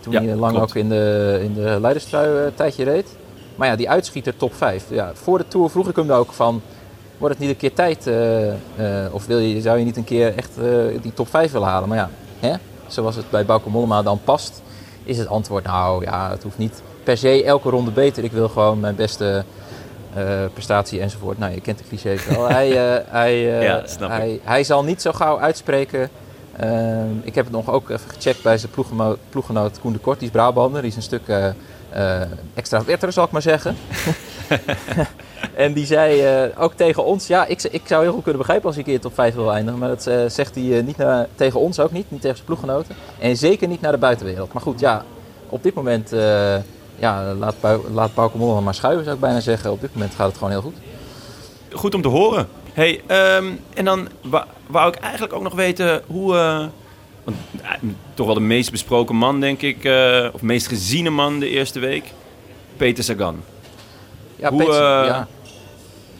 Toen 0.00 0.14
hij 0.14 0.34
lang 0.34 0.58
ook 0.58 0.74
in 0.74 0.88
de, 0.88 1.38
in 1.42 1.54
de 1.54 1.78
leiderstrui 1.80 2.28
een 2.28 2.46
eh, 2.46 2.52
tijdje 2.54 2.84
reed. 2.84 3.16
Maar 3.54 3.68
ja, 3.68 3.76
die 3.76 3.90
uitschieter 3.90 4.36
top 4.36 4.54
5. 4.54 4.84
Ja, 4.88 5.10
voor 5.14 5.38
de 5.38 5.48
Tour 5.48 5.70
vroeg 5.70 5.88
ik 5.88 5.96
hem 5.96 6.10
ook 6.10 6.32
van... 6.32 6.62
Wordt 7.18 7.34
het 7.34 7.42
niet 7.44 7.52
een 7.52 7.60
keer 7.60 7.74
tijd? 7.74 8.06
Uh, 8.06 8.46
uh, 8.46 8.52
of 9.10 9.26
wil 9.26 9.38
je, 9.38 9.60
zou 9.60 9.78
je 9.78 9.84
niet 9.84 9.96
een 9.96 10.04
keer 10.04 10.36
echt 10.36 10.50
die 11.02 11.12
top 11.14 11.28
5 11.28 11.52
willen 11.52 11.68
halen? 11.68 11.88
Maar 11.88 11.98
ja, 11.98 12.10
hè? 12.38 12.56
zoals 12.86 13.16
het 13.16 13.30
bij 13.30 13.44
Bauke 13.44 13.70
Mollema 13.70 14.02
dan 14.02 14.20
past... 14.24 14.62
is 15.04 15.18
het 15.18 15.28
antwoord 15.28 15.64
nou 15.64 16.04
ja, 16.04 16.30
het 16.30 16.42
hoeft 16.42 16.58
niet 16.58 16.82
per 17.04 17.16
se 17.16 17.44
elke 17.44 17.70
ronde 17.70 17.90
beter. 17.90 18.24
Ik 18.24 18.32
wil 18.32 18.48
gewoon 18.48 18.80
mijn 18.80 18.94
beste 18.94 19.44
uh, 20.16 20.44
prestatie 20.52 21.00
enzovoort. 21.00 21.38
Nou, 21.38 21.54
je 21.54 21.60
kent 21.60 21.78
de 21.78 21.84
clichés 21.88 22.26
wel. 22.26 22.48
hij, 22.48 22.70
uh, 22.70 23.04
hij, 23.08 23.34
uh, 23.34 23.62
ja, 23.68 23.82
hij, 24.08 24.40
hij, 24.42 24.64
zal 24.64 24.84
niet 24.84 25.02
zo 25.02 25.12
gauw 25.12 25.38
uitspreken. 25.38 26.08
Ehm, 26.56 27.10
ik 27.22 27.34
heb 27.34 27.44
het 27.44 27.54
nog 27.54 27.70
ook 27.70 27.90
even 27.90 28.10
gecheckt 28.10 28.42
bij 28.42 28.58
zijn 28.58 28.72
ploeggenoot, 29.30 29.80
Koen 29.80 29.92
de 29.92 29.98
Kort. 29.98 30.18
Die 30.18 30.28
is 30.28 30.34
Brabander. 30.34 30.80
Die 30.80 30.90
is 30.90 30.96
een 30.96 31.02
stuk 31.02 31.54
extra 32.54 32.84
wetter, 32.84 33.12
zal 33.12 33.24
ik 33.24 33.30
maar 33.30 33.42
zeggen. 33.42 33.76
en 35.54 35.72
die 35.72 35.86
zei 35.86 36.22
ook 36.58 36.72
tegen 36.74 37.04
ons... 37.04 37.26
Ja, 37.26 37.46
ik, 37.46 37.62
ik 37.62 37.82
zou 37.84 38.02
heel 38.02 38.12
goed 38.12 38.22
kunnen 38.22 38.40
begrijpen 38.40 38.68
als 38.68 38.76
een 38.76 38.84
keer 38.84 39.00
top 39.00 39.14
5 39.14 39.34
wil 39.34 39.52
eindigen. 39.52 39.78
Maar 39.78 39.88
dat 39.88 40.02
zegt 40.32 40.54
hij 40.54 40.82
niet 40.82 40.96
naar, 40.96 41.26
tegen 41.34 41.60
ons 41.60 41.80
ook 41.80 41.92
niet. 41.92 42.10
Niet 42.10 42.20
tegen 42.20 42.36
zijn 42.36 42.48
ploeggenoten. 42.48 42.94
En 43.18 43.36
zeker 43.36 43.68
niet 43.68 43.80
naar 43.80 43.92
de 43.92 43.98
buitenwereld. 43.98 44.52
Maar 44.52 44.62
goed, 44.62 44.80
ja, 44.80 45.04
op 45.48 45.62
dit 45.62 45.74
moment 45.74 46.12
ja, 47.00 47.34
laat, 47.34 47.54
laat 47.92 48.14
Bauke 48.14 48.36
Mollema 48.36 48.60
maar 48.60 48.74
schuiven, 48.74 49.04
zou 49.04 49.16
ik 49.16 49.22
bijna 49.22 49.40
zeggen. 49.40 49.72
Op 49.72 49.80
dit 49.80 49.92
moment 49.92 50.14
gaat 50.14 50.26
het 50.26 50.36
gewoon 50.36 50.50
heel 50.50 50.62
goed. 50.62 50.76
Goed 51.72 51.94
om 51.94 52.02
te 52.02 52.08
horen. 52.08 52.48
Hey, 52.72 53.00
um, 53.36 53.60
en 53.74 53.84
dan 53.84 54.08
wou 54.66 54.88
ik 54.88 54.94
eigenlijk 54.94 55.32
ook 55.32 55.42
nog 55.42 55.54
weten 55.54 56.02
hoe... 56.06 56.34
Uh, 56.34 56.66
want, 57.24 57.36
uh, 57.62 57.90
toch 58.14 58.26
wel 58.26 58.34
de 58.34 58.40
meest 58.40 58.70
besproken 58.70 59.16
man, 59.16 59.40
denk 59.40 59.62
ik. 59.62 59.84
Uh, 59.84 60.28
of 60.32 60.42
meest 60.42 60.66
geziene 60.66 61.10
man 61.10 61.38
de 61.38 61.48
eerste 61.48 61.78
week. 61.78 62.12
Peter 62.76 63.04
Sagan. 63.04 63.42
Ja, 64.36 64.50
hoe, 64.50 64.58
Peter, 64.58 65.04
ja. 65.04 65.28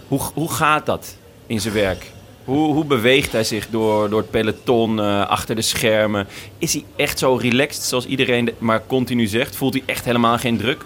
Hoe, 0.08 0.20
hoe 0.34 0.52
gaat 0.52 0.86
dat 0.86 1.16
in 1.46 1.60
zijn 1.60 1.74
werk? 1.74 2.12
Hoe, 2.44 2.74
hoe 2.74 2.84
beweegt 2.84 3.32
hij 3.32 3.44
zich 3.44 3.68
door, 3.70 4.10
door 4.10 4.20
het 4.20 4.30
peloton, 4.30 4.98
uh, 4.98 5.28
achter 5.28 5.54
de 5.54 5.62
schermen? 5.62 6.26
Is 6.58 6.72
hij 6.72 6.84
echt 6.96 7.18
zo 7.18 7.34
relaxed 7.34 7.82
zoals 7.82 8.06
iedereen 8.06 8.50
maar 8.58 8.82
continu 8.86 9.26
zegt? 9.26 9.56
Voelt 9.56 9.72
hij 9.72 9.82
echt 9.86 10.04
helemaal 10.04 10.38
geen 10.38 10.58
druk? 10.58 10.84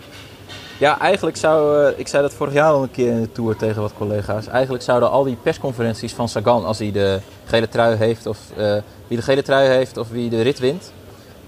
Ja, 0.78 1.00
eigenlijk 1.00 1.36
zou, 1.36 1.82
uh, 1.92 1.98
ik 1.98 2.08
zei 2.08 2.22
dat 2.22 2.34
vorig 2.34 2.52
jaar 2.52 2.70
al 2.70 2.82
een 2.82 2.90
keer 2.90 3.10
in 3.10 3.20
de 3.20 3.32
Tour 3.32 3.56
tegen 3.56 3.82
wat 3.82 3.92
collega's. 3.98 4.46
Eigenlijk 4.46 4.84
zouden 4.84 5.10
al 5.10 5.24
die 5.24 5.36
persconferenties 5.42 6.12
van 6.12 6.28
Sagan, 6.28 6.64
als 6.64 6.78
hij 6.78 6.92
de 6.92 7.18
gele 7.44 7.68
trui 7.68 7.96
heeft 7.96 8.26
of 8.26 8.38
uh, 8.58 8.76
wie 9.06 9.16
de 9.16 9.22
gele 9.22 9.42
trui 9.42 9.68
heeft 9.68 9.96
of 9.96 10.08
wie 10.08 10.30
de 10.30 10.42
rit 10.42 10.58
wint, 10.58 10.92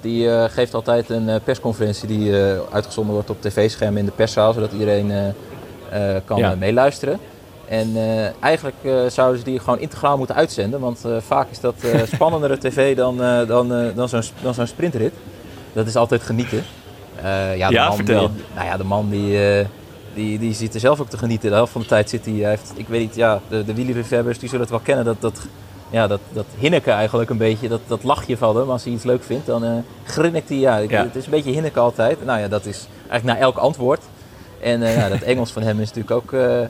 die 0.00 0.48
geeft 0.48 0.74
altijd 0.74 1.10
een 1.10 1.40
persconferentie 1.44 2.08
die 2.08 2.32
uitgezonden 2.70 3.14
wordt 3.14 3.30
op 3.30 3.40
tv-schermen 3.40 3.98
in 3.98 4.04
de 4.04 4.10
perszaal, 4.10 4.52
zodat 4.52 4.72
iedereen 4.72 5.34
kan 6.24 6.38
ja. 6.38 6.54
meeluisteren. 6.54 7.20
En 7.68 7.88
uh, 7.88 8.42
eigenlijk 8.42 8.76
uh, 8.82 9.06
zouden 9.06 9.38
ze 9.38 9.44
die 9.44 9.58
gewoon 9.58 9.78
integraal 9.78 10.16
moeten 10.16 10.34
uitzenden. 10.34 10.80
Want 10.80 11.02
uh, 11.06 11.16
vaak 11.20 11.50
is 11.50 11.60
dat 11.60 11.74
spannendere 12.14 12.58
tv 12.58 12.96
dan, 12.96 13.16
dan, 13.46 13.92
dan 13.94 14.08
zo'n 14.08 14.22
dan 14.42 14.54
zo'n 14.54 14.66
sprintrit. 14.66 15.12
Dat 15.72 15.86
is 15.86 15.96
altijd 15.96 16.22
genieten. 16.22 16.64
Eh, 17.16 17.56
ja, 17.56 17.68
de 17.68 17.74
Ja, 17.74 17.88
man 17.88 17.96
vertel. 17.96 18.30
Die, 18.34 18.44
nou 18.54 18.66
ja, 18.66 18.76
de 18.76 18.84
man 18.84 19.10
die, 19.10 19.48
eh, 19.48 19.66
die, 20.14 20.38
die 20.38 20.54
zit 20.54 20.74
er 20.74 20.80
zelf 20.80 21.00
ook 21.00 21.08
te 21.08 21.18
genieten. 21.18 21.48
De 21.48 21.54
helft 21.54 21.72
van 21.72 21.80
de 21.80 21.86
tijd 21.86 22.10
zit 22.10 22.24
hij, 22.24 22.34
hij 22.34 22.50
heeft, 22.50 22.72
ik 22.76 22.88
weet 22.88 23.00
niet, 23.00 23.14
ja, 23.14 23.40
de, 23.48 23.64
de 23.64 23.74
wielerliefhebbers 23.74 24.38
die 24.38 24.48
zullen 24.48 24.64
het 24.64 24.70
wel 24.70 24.84
kennen. 24.84 25.04
Dat, 25.04 25.20
dat, 25.20 25.46
ja, 25.90 26.06
dat, 26.06 26.20
dat 26.32 26.46
hinneken 26.58 26.92
eigenlijk 26.92 27.30
een 27.30 27.36
beetje, 27.36 27.68
dat, 27.68 27.80
dat 27.86 28.02
lachje 28.02 28.36
van 28.36 28.56
hem. 28.56 28.70
Als 28.70 28.84
hij 28.84 28.92
iets 28.92 29.04
leuk 29.04 29.22
vindt, 29.22 29.46
dan 29.46 29.64
eh 29.64 29.72
grinnikt 30.04 30.48
hij. 30.48 30.58
Ja. 30.58 30.80
Het 30.88 31.16
is 31.16 31.24
een 31.24 31.30
beetje 31.30 31.50
hinneken 31.50 31.82
altijd. 31.82 32.24
Nou 32.24 32.40
ja, 32.40 32.48
dat 32.48 32.66
is 32.66 32.86
eigenlijk 33.08 33.38
na 33.38 33.44
elk 33.44 33.56
antwoord. 33.56 34.00
En 34.60 34.82
eh, 34.82 34.96
ja, 34.96 35.08
dat 35.08 35.22
Engels 35.32 35.52
van 35.52 35.62
hem 35.62 35.80
is 35.80 35.92
natuurlijk 35.92 36.16
ook 36.16 36.32
eh, 36.32 36.62
eh, 36.62 36.68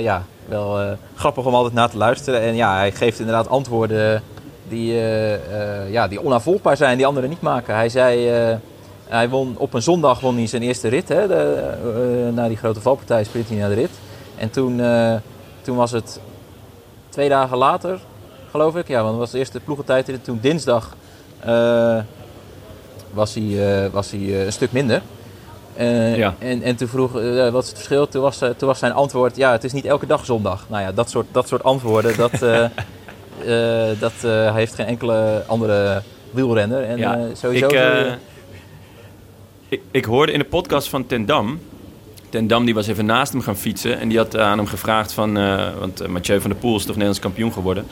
ja, 0.00 0.22
wel 0.48 0.80
eh, 0.80 0.90
grappig 1.14 1.44
om 1.44 1.54
altijd 1.54 1.74
naar 1.74 1.90
te 1.90 1.96
luisteren. 1.96 2.40
En 2.40 2.54
ja, 2.54 2.76
hij 2.76 2.92
geeft 2.92 3.18
inderdaad 3.18 3.48
antwoorden 3.48 4.22
die, 4.68 4.92
eh, 4.92 5.34
eh, 5.34 5.92
ja, 5.92 6.08
die 6.08 6.24
onafvolgbaar 6.24 6.76
zijn, 6.76 6.96
die 6.96 7.06
anderen 7.06 7.28
niet 7.28 7.40
maken. 7.40 7.74
Hij 7.74 7.88
zei, 7.88 8.28
eh, 8.28 8.56
hij 9.08 9.28
won, 9.28 9.54
op 9.58 9.74
een 9.74 9.82
zondag 9.82 10.20
won 10.20 10.36
hij 10.36 10.46
zijn 10.46 10.62
eerste 10.62 10.88
rit. 10.88 11.08
Hè, 11.08 11.22
eh, 11.22 12.34
na 12.34 12.48
die 12.48 12.56
grote 12.56 12.80
valpartij 12.80 13.24
sprint 13.24 13.48
hij 13.48 13.58
naar 13.58 13.68
de 13.68 13.74
rit. 13.74 13.90
En 14.36 14.50
toen, 14.50 14.80
eh, 14.80 15.14
toen 15.62 15.76
was 15.76 15.90
het 15.90 16.20
twee 17.08 17.28
dagen 17.28 17.56
later, 17.56 17.98
geloof 18.50 18.76
ik. 18.76 18.88
Ja, 18.88 18.98
want 18.98 19.10
het 19.10 19.18
was 19.18 19.30
de 19.30 19.38
eerste 19.38 19.60
ploegentijdrit. 19.60 20.24
Toen 20.24 20.38
dinsdag 20.40 20.96
eh, 21.40 21.98
was 23.12 23.34
hij, 23.34 23.84
eh, 23.84 23.90
was 23.92 24.10
hij 24.10 24.20
eh, 24.20 24.44
een 24.44 24.52
stuk 24.52 24.72
minder. 24.72 25.02
Eh, 25.78 26.16
Ja. 26.16 26.34
en, 26.38 26.62
en 26.62 26.76
toen 26.76 26.88
vroeg, 26.88 27.20
eh, 27.20 27.50
wat 27.50 27.62
is 27.62 27.68
het 27.68 27.76
verschil? 27.76 28.08
Toen 28.08 28.22
was, 28.22 28.40
eh, 28.40 28.48
toen 28.48 28.68
was 28.68 28.78
zijn 28.78 28.92
antwoord, 28.92 29.36
ja, 29.36 29.52
het 29.52 29.64
is 29.64 29.72
niet 29.72 29.84
elke 29.84 30.06
dag 30.06 30.24
zondag. 30.24 30.66
Nou 30.68 30.82
ja, 30.82 30.92
dat 30.92 31.10
soort, 31.10 31.26
dat 31.32 31.48
soort 31.48 31.62
antwoorden, 31.64 32.16
dat, 32.16 32.30
dat 34.04 34.12
heeft 34.54 34.74
geen 34.74 34.86
enkele 34.86 35.44
andere 35.46 36.02
wielrenner. 36.30 36.82
En 36.82 36.98
Ja, 36.98 37.18
sowieso... 37.32 37.66
ik, 37.66 38.18
ik, 39.68 39.80
ik 39.90 40.04
hoorde 40.04 40.32
in 40.32 40.38
de 40.38 40.44
podcast 40.44 40.88
van 40.88 41.06
Ten 41.06 41.26
Dam. 41.26 41.60
Ten 42.28 42.46
Dam 42.46 42.64
die 42.64 42.74
was 42.74 42.86
even 42.86 43.06
naast 43.06 43.32
hem 43.32 43.42
gaan 43.42 43.56
fietsen. 43.56 43.98
En 43.98 44.08
die 44.08 44.18
had 44.18 44.36
aan 44.36 44.58
hem 44.58 44.66
gevraagd 44.66 45.12
van... 45.12 45.34
want 45.78 46.06
Mathieu 46.08 46.40
van 46.40 46.50
der 46.50 46.58
Poel 46.58 46.76
is 46.76 46.80
toch 46.82 46.90
Nederlands 46.90 47.20
kampioen 47.20 47.52
geworden. 47.52 47.86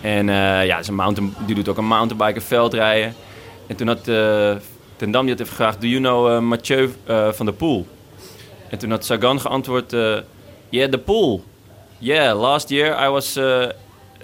En 0.00 0.26
ja, 0.66 0.82
zijn 0.82 0.96
mountain, 0.96 1.34
die 1.46 1.54
doet 1.54 1.68
ook 1.68 1.78
een 1.78 1.86
mountainbiker 1.86 2.42
veldrijden. 2.42 3.14
En 3.66 3.76
toen 3.76 3.86
had 3.86 4.04
Ten 4.98 5.10
Dam 5.10 5.22
die 5.26 5.30
had 5.30 5.40
even 5.40 5.52
gevraagd... 5.56 5.80
Do 5.80 5.86
you 5.86 6.00
know 6.00 6.28
eh, 6.28 6.38
Mathieu 6.40 6.90
eh, 7.06 7.28
van 7.32 7.46
der 7.46 7.54
Poel? 7.54 7.86
En 8.70 8.78
toen 8.78 8.90
had 8.90 9.04
Sagan 9.04 9.40
geantwoord... 9.40 9.92
eh 9.92 10.16
yeah, 10.70 10.90
the 10.90 10.98
pool. 10.98 11.42
Yeah, 11.98 12.40
last 12.40 12.68
year 12.68 13.06
I 13.06 13.08
was 13.10 13.34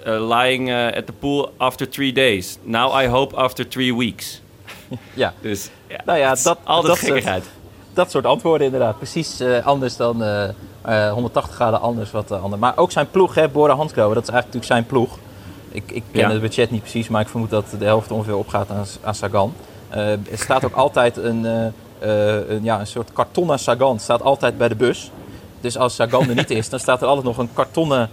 lying 0.03 0.71
at 0.73 1.05
the 1.05 1.13
pool 1.19 1.51
after 1.57 1.89
three 1.89 2.13
days. 2.13 2.57
Now 2.63 3.01
I 3.01 3.07
hope 3.07 3.35
after 3.35 3.67
three 3.67 3.95
weeks. 3.95 4.41
ja. 5.13 5.33
Dus 5.41 5.69
ja, 5.87 6.01
Nou 6.05 6.19
ja, 6.19 6.35
dat- 6.43 6.57
altijd 6.63 6.87
dat 6.87 6.97
soort- 6.97 6.99
gekkigheid. 7.11 7.43
dat 7.93 8.11
soort 8.11 8.25
antwoorden 8.25 8.65
inderdaad. 8.65 8.97
Precies 8.97 9.41
anders 9.63 9.95
dan 9.97 10.23
eh, 10.23 10.49
eh, 10.81 11.11
180 11.13 11.55
graden 11.55 11.81
anders 11.81 12.11
wat 12.11 12.31
uh, 12.31 12.43
ander. 12.43 12.59
Maar 12.59 12.77
ook 12.77 12.91
zijn 12.91 13.09
ploeg, 13.11 13.35
hè, 13.35 13.47
Bora 13.49 13.75
dat 13.75 13.89
is 13.91 13.93
eigenlijk 13.97 14.33
natuurlijk 14.33 14.65
zijn 14.65 14.85
ploeg. 14.85 15.17
Ik, 15.71 15.91
ik 15.91 16.03
ken 16.11 16.21
Ja. 16.21 16.31
het 16.31 16.41
budget 16.41 16.71
niet 16.71 16.81
precies, 16.81 17.07
maar 17.07 17.21
ik 17.21 17.27
vermoed 17.27 17.49
dat 17.49 17.65
de 17.79 17.85
helft 17.85 18.11
ongeveer 18.11 18.35
opgaat 18.37 18.69
aan, 18.69 18.85
aan 19.03 19.15
Sagan. 19.15 19.53
Eh, 19.95 20.11
er 20.11 20.37
staat 20.37 20.65
ook 20.65 20.75
altijd 20.75 21.17
een, 21.17 21.45
eh, 21.45 21.65
eh, 21.99 22.49
een, 22.49 22.63
ja, 22.63 22.79
een 22.79 22.87
soort 22.87 23.13
kartonnen 23.13 23.59
Sagan 23.59 23.99
staat 23.99 24.21
altijd 24.21 24.57
bij 24.57 24.67
de 24.67 24.75
bus. 24.75 25.11
Dus 25.61 25.77
als 25.77 25.95
Sagan 25.95 26.29
er 26.29 26.35
niet 26.35 26.49
is, 26.49 26.69
dan 26.69 26.79
staat 26.79 27.01
er 27.01 27.07
altijd 27.07 27.25
nog 27.25 27.37
een 27.37 27.49
kartonnen 27.53 28.09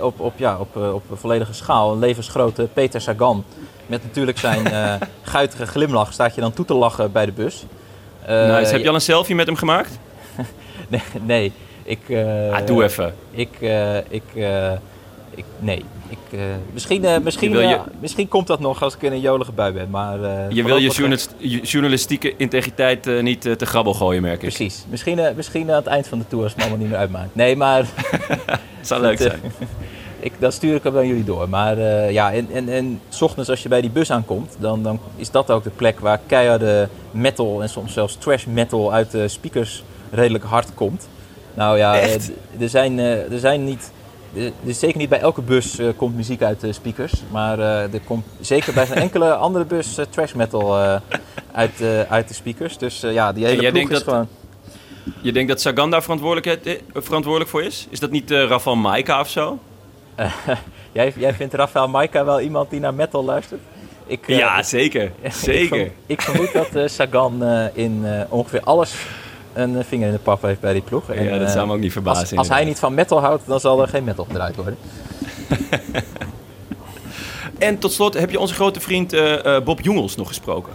op, 0.00 0.20
op, 0.20 0.32
ja, 0.36 0.58
op, 0.58 0.76
op 0.76 1.02
volledige 1.12 1.52
schaal. 1.52 1.92
Een 1.92 1.98
levensgrote 1.98 2.68
Peter 2.72 3.00
Sagan. 3.00 3.44
Met 3.86 4.02
natuurlijk 4.02 4.38
zijn 4.38 4.66
eh 4.66 4.94
guitige 5.22 5.66
glimlach 5.66 6.12
staat 6.12 6.34
je 6.34 6.40
dan 6.40 6.52
toe 6.52 6.64
te 6.64 6.74
lachen 6.74 7.12
bij 7.12 7.26
de 7.26 7.32
bus. 7.32 7.64
Nice. 8.26 8.72
Heb 8.72 8.82
je 8.82 8.88
al 8.88 8.94
een 8.94 9.00
selfie 9.00 9.34
met 9.34 9.46
hem 9.46 9.56
gemaakt? 9.56 9.98
Nee, 10.88 11.02
nee. 11.22 11.52
Ik, 11.82 12.00
ah, 12.52 12.66
doe 12.66 12.84
even. 12.84 13.14
Ik, 13.30 13.60
ik, 14.08 14.22
ik, 15.34 15.44
nee. 15.58 15.84
Ik, 16.08 16.38
eh, 16.38 16.40
misschien, 16.72 17.04
eh, 17.04 17.18
misschien, 17.18 17.52
Je 17.52 17.74
eh, 17.74 17.80
misschien 18.00 18.28
komt 18.28 18.46
dat 18.46 18.60
nog 18.60 18.82
als 18.82 18.94
ik 18.94 19.02
in 19.02 19.12
een 19.12 19.20
jolige 19.20 19.52
bui 19.52 19.72
ben. 19.72 19.90
Maar, 19.90 20.18
Je 20.52 20.64
wil 20.64 20.76
je 20.76 21.60
journalistieke 21.62 22.36
integriteit 22.36 23.22
niet 23.22 23.40
te 23.40 23.66
grabbel 23.66 23.94
gooien, 23.94 24.22
merk 24.22 24.42
ik. 24.42 24.54
Precies. 24.54 24.84
Misschien, 24.88 25.20
misschien 25.36 25.70
aan 25.70 25.76
het 25.76 25.86
eind 25.86 26.08
van 26.08 26.18
de 26.18 26.26
tour 26.28 26.44
als 26.44 26.52
het 26.52 26.60
me 26.60 26.68
allemaal 26.68 26.82
niet 26.82 26.92
meer 26.92 27.00
uitmaakt. 27.00 27.34
Nee, 27.34 27.56
maar 27.56 27.84
Het 28.78 28.86
zou 28.86 29.00
leuk 29.00 29.18
zijn. 29.18 29.40
ik, 30.20 30.32
dan 30.38 30.52
stuur 30.52 30.74
ik 30.74 30.82
hem 30.82 30.96
aan 30.96 31.06
jullie 31.06 31.24
door. 31.24 31.48
Maar 31.48 31.80
ja, 32.12 32.32
en, 32.32 32.48
en, 32.52 32.68
en 32.68 33.00
s 33.08 33.22
ochtends 33.22 33.50
als 33.50 33.62
je 33.62 33.68
bij 33.68 33.80
die 33.80 33.90
bus 33.90 34.10
aankomt, 34.10 34.56
dan, 34.58 34.82
dan 34.82 35.00
is 35.16 35.30
dat 35.30 35.50
ook 35.50 35.64
de 35.64 35.70
plek 35.70 36.00
waar 36.00 36.20
keiharde 36.26 36.88
metal 37.10 37.62
en 37.62 37.68
soms 37.68 37.92
zelfs 37.92 38.16
trash 38.16 38.44
metal 38.44 38.92
uit 38.92 39.10
de 39.10 39.28
speakers 39.28 39.82
redelijk 40.10 40.44
hard 40.44 40.74
komt. 40.74 41.08
Nou 41.54 41.78
ja, 41.78 42.00
er 42.58 42.68
zijn, 42.68 42.98
er 42.98 43.38
zijn 43.38 43.64
niet. 43.64 43.90
Is 44.64 44.78
zeker 44.78 44.98
niet 44.98 45.08
bij 45.08 45.20
elke 45.20 45.42
bus 45.42 45.78
eh, 45.78 45.86
komt 45.96 46.16
muziek 46.16 46.42
uit 46.42 46.60
de 46.60 46.72
speakers. 46.72 47.12
Maar 47.30 47.58
eh, 47.58 47.92
er 47.94 48.00
komt 48.04 48.24
zeker 48.40 48.72
bij 48.72 48.86
zo'n 48.86 48.96
enkele 49.06 49.34
andere 49.34 49.64
bus 49.64 49.98
eh, 49.98 50.04
trash 50.10 50.32
metal 50.32 50.76
uit, 51.52 51.82
uit 52.08 52.28
de 52.28 52.34
speakers. 52.34 52.78
Dus 52.78 53.00
ja, 53.00 53.32
die 53.32 53.46
hele 53.46 53.70
ploeg 53.70 53.82
is 53.82 53.88
dat- 53.88 54.02
gewoon... 54.02 54.28
Je 55.20 55.32
denkt 55.32 55.48
dat 55.48 55.60
Sagan 55.60 55.90
daar 55.90 56.02
verantwoordelijk, 56.02 56.80
verantwoordelijk 56.94 57.50
voor 57.50 57.62
is? 57.62 57.86
Is 57.90 58.00
dat 58.00 58.10
niet 58.10 58.30
eh 58.30 58.44
Rafael 58.46 58.76
Maika 58.76 59.20
of 59.20 59.28
zo? 59.28 59.58
Jij, 60.92 61.12
jij 61.16 61.34
vindt 61.34 61.54
Rafael 61.54 61.88
Maika 61.88 62.24
wel 62.24 62.40
iemand 62.40 62.70
die 62.70 62.80
naar 62.80 62.94
metal 62.94 63.24
luistert? 63.24 63.60
Ik, 64.06 64.26
ja, 64.26 64.62
zeker. 64.62 65.02
Ik 65.22 65.32
Zeker. 65.32 65.66
vermoed- 65.68 65.92
Ik 66.06 66.20
vermoed 66.22 66.52
dat 66.52 66.90
Sagan 66.90 67.42
in 67.72 68.04
ongeveer 68.28 68.60
alles 68.60 68.94
een 69.52 69.78
eh, 69.78 69.84
vinger 69.84 70.06
in 70.06 70.12
de 70.12 70.18
pap 70.18 70.42
heeft 70.42 70.60
bij 70.60 70.72
die 70.72 70.82
ploeg. 70.82 71.10
En, 71.10 71.24
Ja, 71.24 71.38
dat 71.38 71.46
eh, 71.46 71.52
zou 71.52 71.66
me 71.66 71.72
ook 71.72 71.80
niet 71.80 71.92
verbazen. 71.92 72.20
als, 72.22 72.32
als 72.38 72.48
hij 72.48 72.64
niet 72.64 72.78
van 72.78 72.94
metal 72.94 73.20
houdt, 73.20 73.46
dan 73.46 73.60
zal 73.60 73.82
er 73.82 73.88
geen 73.88 74.04
metal 74.04 74.24
gedraaid 74.24 74.56
worden. 74.56 74.76
En 77.58 77.78
tot 77.78 77.92
slot, 77.92 78.14
heb 78.14 78.30
je 78.30 78.40
onze 78.40 78.54
grote 78.54 78.80
vriend 78.80 79.12
eh, 79.12 79.58
Bob 79.64 79.80
Jongels 79.80 80.16
nog 80.16 80.28
gesproken? 80.28 80.72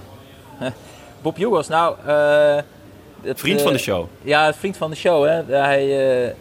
Bob 1.22 1.38
Jugos, 1.38 1.67
nou... 1.67 1.96
het, 3.22 3.39
Vriend 3.39 3.62
van 3.62 3.74
de 3.74 3.79
show. 3.79 4.05
Ja, 4.22 4.53
vriend 4.53 4.77
van 4.77 4.89
de 4.89 4.96
show. 4.96 5.25
Hè. 5.25 5.55
Hij, 5.55 6.36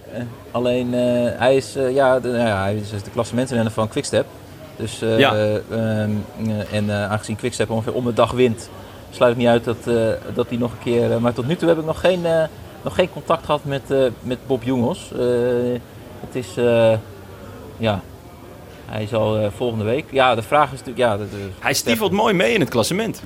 alleen, 0.50 0.92
hij 1.36 1.56
is, 1.56 1.76
ja, 1.90 2.20
de, 2.20 2.28
nou 2.28 2.46
ja, 2.46 2.62
hij 2.62 2.74
is 2.76 2.90
de 2.90 3.10
klassementsrenner 3.10 3.72
van 3.72 3.88
Quickstep. 3.88 4.26
Dus, 4.76 4.98
Ja. 4.98 5.34
eh, 5.34 5.54
ehm, 5.54 6.10
eh, 6.46 6.72
en 6.72 6.90
aangezien 6.90 7.36
Quickstep 7.36 7.70
ongeveer 7.70 7.92
om 7.92 8.04
de 8.04 8.12
dag 8.12 8.30
wint, 8.30 8.70
sluit 9.10 9.36
niet 9.36 9.46
uit 9.46 9.64
dat, 9.64 9.76
eh, 9.86 9.94
dat 10.34 10.48
hij 10.48 10.58
nog 10.58 10.70
een 10.72 10.78
keer... 10.82 11.12
eh, 11.12 11.18
maar 11.18 11.32
tot 11.32 11.46
nu 11.46 11.56
toe 11.56 11.68
heb 11.68 11.78
ik 11.78 11.84
nog 11.84 12.00
geen, 12.00 12.26
eh, 12.26 12.42
nog 12.82 12.94
geen 12.94 13.10
contact 13.12 13.44
gehad 13.44 13.64
met, 13.64 13.82
met 14.22 14.38
Bob 14.46 14.62
Jongels. 14.62 15.10
Het 16.20 16.34
is, 16.34 16.54
ja, 17.78 18.00
hij 18.86 19.06
zal 19.06 19.38
eh, 19.38 19.46
volgende 19.56 19.84
week... 19.84 20.04
Ja, 20.10 20.34
de 20.34 20.42
vraag 20.42 20.64
is 20.72 20.78
natuurlijk... 20.78 20.98
Ja, 20.98 21.16
de- 21.16 21.48
Hij 21.58 21.74
stiefelt 21.74 22.12
mooi 22.12 22.34
mee 22.34 22.54
in 22.54 22.60
het 22.60 22.68
klassement. 22.68 23.22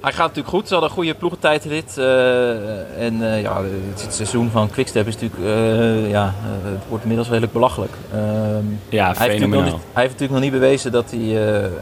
hij 0.00 0.12
gaat 0.12 0.26
natuurlijk 0.26 0.48
goed. 0.48 0.66
Ze 0.66 0.72
hadden 0.72 0.88
een 0.90 0.96
goede 0.96 1.14
ploegentijdrit. 1.14 1.98
en 2.98 3.18
ja, 3.42 3.62
het, 3.62 4.02
het 4.02 4.14
seizoen 4.14 4.50
van 4.50 4.70
Quickstep 4.70 5.06
is 5.06 5.16
natuurlijk... 5.18 6.10
ja, 6.10 6.34
het 6.44 6.82
wordt 6.88 7.02
inmiddels 7.02 7.28
redelijk 7.28 7.52
belachelijk. 7.52 7.92
Ehm, 8.12 8.64
Ja, 8.88 9.12
hij, 9.16 9.28
heeft 9.28 9.46
niet, 9.46 9.54
hij 9.54 10.02
heeft 10.02 10.12
natuurlijk 10.12 10.30
nog 10.30 10.40
niet 10.40 10.52
bewezen 10.52 10.92
dat 10.92 11.10
hij 11.10 11.38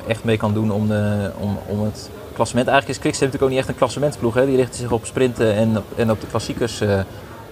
echt 0.06 0.24
mee 0.24 0.36
kan 0.36 0.54
doen 0.54 0.70
om, 0.70 0.88
de, 0.88 1.30
om, 1.38 1.58
om 1.66 1.84
het 1.84 2.10
klassement. 2.36 2.68
Eigenlijk 2.68 2.98
is 2.98 3.02
Quickstep 3.02 3.26
natuurlijk 3.26 3.42
ook 3.42 3.50
niet 3.50 3.58
echt 3.58 3.68
een 3.68 3.82
klassementsploeg. 3.82 4.34
Hè? 4.34 4.46
Die 4.46 4.56
richten 4.56 4.80
zich 4.80 4.90
op 4.90 5.06
sprinten 5.06 5.54
en 5.54 5.76
op, 5.76 5.84
en 5.96 6.10
op 6.10 6.20
de 6.20 6.26
klassiekers 6.26 6.80
eh, 6.80 7.00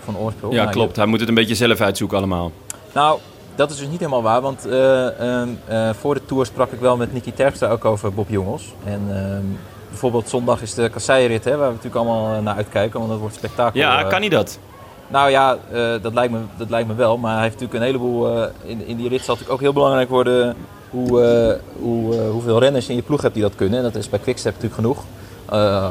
van 0.05 0.19
oorsprong. 0.19 0.53
Ja, 0.53 0.61
Nou, 0.61 0.73
klopt. 0.73 0.97
Hij 0.97 1.07
moet 1.07 1.21
het 1.21 1.29
een 1.29 1.35
beetje 1.35 1.55
zelf 1.55 1.81
uitzoeken 1.81 2.17
allemaal. 2.17 2.53
nou, 2.93 3.19
dat 3.55 3.71
is 3.71 3.77
dus 3.77 3.89
niet 3.89 3.99
helemaal 3.99 4.23
waar, 4.23 4.41
want 4.41 4.67
eh, 4.67 5.21
ehm, 5.21 5.49
eh, 5.67 5.91
voor 6.01 6.15
de 6.15 6.25
Tour 6.25 6.47
sprak 6.47 6.73
ik 6.73 6.81
wel 6.81 6.97
met 6.97 7.13
Nicky 7.13 7.33
Terpstra 7.33 7.69
ook 7.69 7.85
over 7.85 8.15
Bob 8.15 8.29
Jongels. 8.29 8.75
En 8.85 9.01
ehm, 9.11 9.45
bijvoorbeeld 9.89 10.29
zondag 10.29 10.63
is 10.63 10.75
de 10.75 10.89
kasseienrit, 10.89 11.45
hè, 11.45 11.57
waar 11.57 11.69
we 11.69 11.75
natuurlijk 11.75 12.05
allemaal 12.05 12.43
naar 12.43 12.57
uitkijken, 12.57 12.99
want 12.99 13.11
dat 13.11 13.21
wordt 13.21 13.35
spektakel. 13.35 13.81
Ja, 13.81 14.03
kan 14.03 14.21
hij 14.21 14.29
dat? 14.29 14.59
Nou 15.09 15.31
ja, 15.31 15.57
eh, 15.73 15.93
dat, 16.03 16.15
lijkt 16.15 16.33
me, 16.33 16.39
dat 16.57 16.71
lijkt 16.71 16.89
me 16.89 16.95
wel, 16.95 17.19
maar 17.19 17.33
hij 17.35 17.43
heeft 17.43 17.61
natuurlijk 17.61 17.81
een 17.81 17.87
heleboel... 17.87 18.37
eh, 18.37 18.49
in, 18.63 18.87
in 18.87 18.97
die 18.97 19.09
rit 19.09 19.25
zal 19.25 19.35
natuurlijk 19.35 19.53
ook 19.53 19.61
heel 19.61 19.73
belangrijk 19.73 20.09
worden 20.09 20.57
hoe, 20.91 21.23
eh, 21.23 21.83
hoe, 21.83 22.15
hoeveel 22.17 22.59
renners 22.59 22.89
in 22.89 22.97
je 22.97 23.03
ploeg 23.03 23.23
hebt 23.23 23.35
die 23.35 23.43
dat 23.43 23.55
kunnen. 23.55 23.79
En 23.79 23.85
dat 23.85 23.95
is 23.95 24.09
bij 24.09 24.19
Quickstep 24.19 24.53
natuurlijk 24.53 24.81
genoeg. 24.81 25.05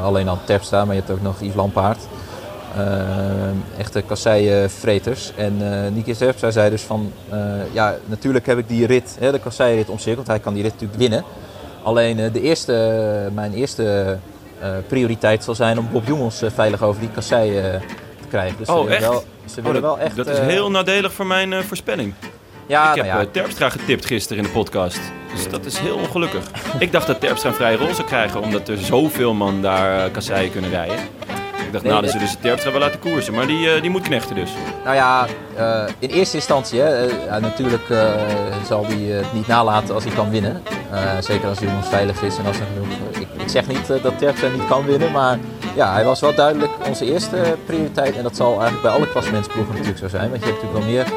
Alleen 0.04 0.26
dan 0.26 0.38
Terpstra, 0.44 0.84
maar 0.84 0.94
je 0.94 1.00
hebt 1.00 1.12
ook 1.12 1.22
nog 1.22 1.40
Yves 1.40 1.54
Lampaard. 1.54 1.98
Echte 3.78 4.02
kassei-vreters. 4.02 5.32
En 5.36 5.56
Nicky 5.94 6.14
Terpstra 6.14 6.50
zei 6.50 6.70
dus 6.70 6.82
van... 6.82 7.12
ja, 7.72 7.94
natuurlijk 8.06 8.46
heb 8.46 8.58
ik 8.58 8.68
die 8.68 8.86
rit, 8.86 9.16
hè, 9.20 9.32
de 9.32 9.38
kasseienrit 9.38 9.88
omcirkeld. 9.88 10.26
Hij 10.26 10.38
kan 10.38 10.54
die 10.54 10.62
rit 10.62 10.72
natuurlijk 10.72 11.00
winnen. 11.00 11.24
Alleen 11.82 12.32
de 12.32 12.40
eerste, 12.40 13.30
mijn 13.34 13.52
eerste 13.52 14.18
prioriteit 14.86 15.44
zal 15.44 15.54
zijn 15.54 15.78
om 15.78 15.88
Bob 15.92 16.06
Jongels 16.06 16.42
veilig 16.54 16.82
over 16.82 17.00
die 17.00 17.10
kassei 17.10 17.80
krijgen. 18.38 18.56
Dus 18.58 18.66
ze 18.66 18.72
Oh, 18.72 18.78
willen 18.82 18.96
echt? 18.96 19.08
Wel, 19.08 19.24
ze 19.44 19.58
Oh, 19.60 19.66
willen 19.66 19.82
dat, 19.82 19.96
wel 19.96 19.98
echt... 20.06 20.16
dat 20.16 20.26
is 20.26 20.38
eh, 20.38 20.46
heel 20.46 20.70
nadelig 20.70 21.12
voor 21.12 21.26
mijn 21.26 21.52
eh, 21.52 21.58
voorspelling. 21.60 22.14
ja, 22.66 22.88
ik 22.90 22.94
heb 22.96 23.06
nou 23.06 23.18
ja, 23.18 23.24
eh, 23.24 23.30
Terpstra 23.32 23.68
getipt 23.68 24.06
gisteren 24.06 24.38
in 24.42 24.48
de 24.48 24.54
podcast. 24.54 25.00
Dus 25.34 25.48
dat 25.48 25.64
is 25.64 25.78
heel 25.78 25.96
ongelukkig. 25.96 26.44
ik 26.78 26.92
dacht 26.92 27.06
dat 27.06 27.20
Terpstra 27.20 27.48
een 27.48 27.54
vrije 27.56 27.76
rol 27.76 27.94
zou 27.94 28.06
krijgen, 28.06 28.40
omdat 28.40 28.68
er 28.68 28.78
zoveel 28.78 29.34
man 29.34 29.62
daar 29.62 30.10
kasseien 30.10 30.50
kunnen 30.52 30.70
rijden. 30.70 30.96
dacht, 31.72 31.84
Nee, 31.84 31.92
nou, 31.92 32.04
dan 32.04 32.10
zullen 32.12 32.28
ze 32.28 32.38
Terpstra 32.40 32.70
wel 32.70 32.80
laten 32.80 33.00
koersen. 33.00 33.34
Maar 33.34 33.46
die, 33.46 33.70
eh, 33.74 33.80
die 33.80 33.90
moet 33.90 34.02
knechten 34.02 34.34
dus. 34.34 34.50
Nou 34.84 34.96
ja, 34.96 35.26
eh, 35.56 35.84
in 35.98 36.08
eerste 36.08 36.36
instantie, 36.36 36.80
hè, 36.80 37.06
eh, 37.06 37.40
natuurlijk 37.40 37.88
eh, 37.90 38.12
zal 38.66 38.84
hij 38.86 38.96
het 38.96 39.32
niet 39.32 39.46
nalaten 39.46 39.94
als 39.94 40.04
hij 40.04 40.12
kan 40.12 40.30
winnen. 40.30 40.62
Eh, 40.92 41.00
zeker 41.20 41.48
als 41.48 41.58
hij 41.58 41.68
ons 41.76 41.88
veilig 41.88 42.22
is 42.22 42.36
en 42.38 42.46
als 42.46 42.56
er 42.56 42.66
genoeg. 42.72 43.20
ik, 43.20 43.42
ik 43.42 43.48
zeg 43.48 43.66
niet 43.66 43.90
eh, 43.90 44.02
dat 44.02 44.18
Terpstra 44.18 44.48
niet 44.48 44.66
kan 44.68 44.84
winnen, 44.86 45.12
maar 45.12 45.38
ja, 45.74 45.92
hij 45.92 46.04
was 46.04 46.20
wel 46.20 46.34
duidelijk 46.34 46.72
onze 46.88 47.04
eerste 47.12 47.56
prioriteit. 47.66 48.16
En 48.16 48.22
dat 48.22 48.36
zal 48.36 48.52
eigenlijk 48.52 48.82
bij 48.82 48.90
alle 48.90 49.08
klassementsploegen 49.08 49.72
natuurlijk 49.72 49.98
zo 50.00 50.08
zijn. 50.08 50.30
Want 50.30 50.42
je 50.44 50.48
hebt 50.50 50.62
natuurlijk 50.62 50.84
wel 50.86 50.94
meer 50.94 51.12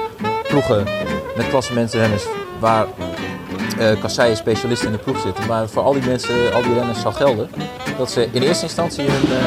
ploegen 0.48 0.84
met 1.36 1.48
klassementsrenners 1.50 2.24
waar 2.60 2.86
eh 3.80 4.00
kasseien 4.00 4.38
specialisten 4.38 4.88
in 4.88 4.94
de 4.94 5.04
ploeg 5.04 5.20
zitten. 5.20 5.48
Maar 5.48 5.70
voor 5.70 5.84
al 5.84 5.94
die 5.94 6.06
mensen, 6.06 6.54
al 6.54 6.62
die 6.62 6.74
renners 6.74 7.02
zal 7.02 7.12
gelden 7.12 7.50
dat 7.98 8.12
ze 8.12 8.28
in 8.32 8.42
eerste 8.42 8.64
instantie 8.64 9.06
hun, 9.10 9.38
eh, 9.38 9.46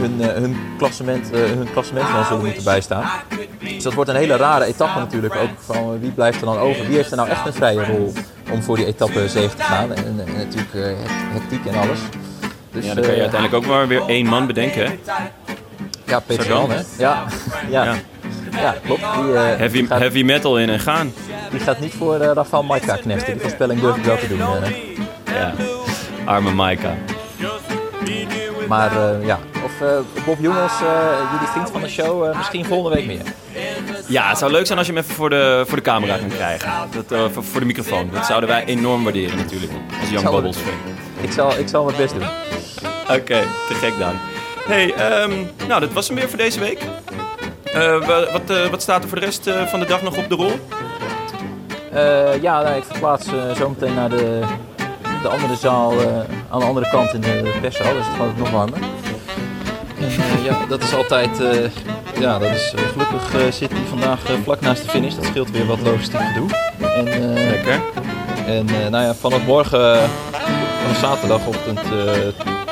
hun, 0.00 0.20
eh, 0.20 0.26
hun 0.34 0.56
klassement, 0.78 1.30
hun 1.30 1.68
klassement 1.72 2.06
zullen 2.26 2.44
moeten 2.44 2.64
bijstaan. 2.64 3.04
Dus 3.60 3.82
dat 3.82 3.94
wordt 3.94 4.10
een 4.10 4.16
hele 4.16 4.36
rare 4.36 4.64
etappe 4.64 4.98
natuurlijk 4.98 5.34
ook. 5.34 5.48
Van 5.58 6.00
wie 6.00 6.10
blijft 6.10 6.40
er 6.40 6.46
dan 6.46 6.58
over? 6.58 6.86
Wie 6.86 6.96
heeft 6.96 7.10
er 7.10 7.16
nou 7.16 7.28
echt 7.28 7.46
een 7.46 7.52
vrije 7.54 7.84
rol 7.86 8.12
om 8.52 8.62
voor 8.62 8.76
die 8.76 8.86
etappe 8.86 9.28
7 9.28 9.56
te 9.56 9.62
gaan? 9.62 9.92
En, 9.94 10.04
en 10.04 10.36
natuurlijk 10.36 10.72
hect- 10.72 11.10
hectiek 11.32 11.66
en 11.66 11.74
alles. 11.80 11.98
Dus, 12.72 12.84
Ja, 12.84 12.94
dan 12.94 13.02
kan 13.04 13.12
je 13.12 13.16
eh, 13.16 13.22
uiteindelijk 13.22 13.64
ook 13.64 13.66
maar 13.70 13.88
weer 13.88 14.02
één 14.06 14.26
man 14.26 14.46
bedenken, 14.46 14.86
hè? 14.86 14.92
Ja, 16.08 16.20
Peter. 16.20 16.46
Jan, 16.46 16.70
hè? 16.70 16.80
Ja, 16.98 17.24
ja. 17.70 17.84
Ja. 17.84 17.94
ja. 18.50 18.74
klopt. 18.84 19.00
Die, 19.00 19.34
eh, 19.34 19.56
Heavy, 19.56 19.86
gaat, 19.86 19.98
heavy 19.98 20.22
metal 20.22 20.58
in 20.58 20.68
en 20.68 20.80
gaan. 20.80 21.12
die 21.50 21.60
gaat 21.60 21.80
niet 21.80 21.94
voor 21.94 22.20
eh, 22.20 22.30
Rafael 22.32 22.62
Maika 22.62 22.96
knechten. 22.96 23.32
Die 23.32 23.42
voorspelling 23.42 23.80
durf 23.80 23.96
ik 23.96 24.04
wel 24.04 24.18
te 24.18 24.28
doen. 24.28 24.38
Ja. 25.24 25.54
Arme 26.24 26.50
Maika. 26.50 26.94
Maar 28.68 28.92
ja, 29.24 29.38
of 29.64 29.72
Bob 30.24 30.38
Jongens, 30.40 30.72
eh, 30.72 31.30
jullie 31.32 31.46
vriend 31.46 31.70
van 31.70 31.80
de 31.80 31.88
show, 31.88 32.36
misschien 32.36 32.64
volgende 32.64 32.96
week 32.96 33.06
meer. 33.06 33.22
Ja, 34.06 34.28
het 34.28 34.38
zou 34.38 34.52
leuk 34.52 34.66
zijn 34.66 34.78
als 34.78 34.86
je 34.86 34.92
hem 34.92 35.02
even 35.02 35.14
voor 35.14 35.30
de, 35.30 35.64
voor 35.66 35.76
de 35.76 35.82
camera 35.82 36.16
kan 36.16 36.28
krijgen. 36.28 36.70
Dat, 37.08 37.32
voor, 37.32 37.44
voor 37.44 37.60
de 37.60 37.66
microfoon. 37.66 38.10
Dat 38.12 38.26
zouden 38.26 38.48
wij 38.48 38.64
enorm 38.64 39.02
waarderen 39.04 39.36
natuurlijk. 39.36 39.72
Als 40.14 40.22
Babbels 40.22 40.56
fan. 40.56 40.72
Ik 41.20 41.32
zal, 41.32 41.58
ik 41.58 41.68
zal 41.68 41.84
mijn 41.84 41.96
best 41.96 42.14
doen. 42.14 42.47
Oké, 43.16 43.40
te 43.68 43.74
gek 43.74 43.98
dan. 43.98 44.12
Hey, 44.66 44.94
ehm, 44.94 45.32
nou 45.68 45.80
dat 45.80 45.92
was 45.92 46.06
hem 46.08 46.16
weer 46.16 46.28
voor 46.28 46.38
deze 46.38 46.60
week. 46.60 46.78
Eh, 47.64 48.06
wa- 48.06 48.32
wat, 48.32 48.50
eh, 48.50 48.66
wat 48.70 48.82
staat 48.82 49.02
er 49.02 49.08
voor 49.08 49.18
de 49.20 49.24
rest 49.24 49.46
eh, 49.46 49.66
van 49.66 49.80
de 49.80 49.86
dag 49.86 50.02
nog 50.02 50.16
op 50.16 50.28
de 50.28 50.34
rol? 50.34 50.52
Ja, 52.40 52.62
nou, 52.62 52.76
ik 52.76 52.84
verplaats 52.84 53.26
zometeen 53.56 53.94
naar 53.94 54.08
de, 54.08 54.40
de 55.22 55.28
andere 55.28 55.56
zaal 55.56 55.92
aan 56.50 56.58
de 56.60 56.64
andere 56.64 56.88
kant 56.90 57.12
in 57.14 57.20
de 57.20 57.52
perszaal. 57.60 57.92
Dus 57.92 58.06
het 58.06 58.16
gaat 58.16 58.36
nog 58.36 58.50
warmer. 58.50 58.78
En 60.00 60.42
ja, 60.42 60.66
dat 60.68 60.82
is 60.82 60.94
altijd... 60.94 61.30
ja, 62.18 62.38
dat 62.38 62.50
is, 62.50 62.74
gelukkig 62.92 63.54
zit 63.54 63.70
hij 63.70 63.80
vandaag 63.88 64.18
vlak 64.44 64.60
naast 64.60 64.82
de 64.84 64.90
finish. 64.90 65.14
Dat 65.14 65.24
scheelt 65.24 65.50
weer 65.50 65.66
wat 65.66 65.80
logistiek 65.80 66.20
gedoe. 66.20 66.48
En, 66.94 67.34
Lekker. 67.50 67.80
En 68.46 68.64
nou 68.90 69.04
ja, 69.04 69.14
vanaf 69.14 69.46
morgen, 69.46 70.10
vanaf 70.82 70.98
zaterdagochtend, 71.00 71.80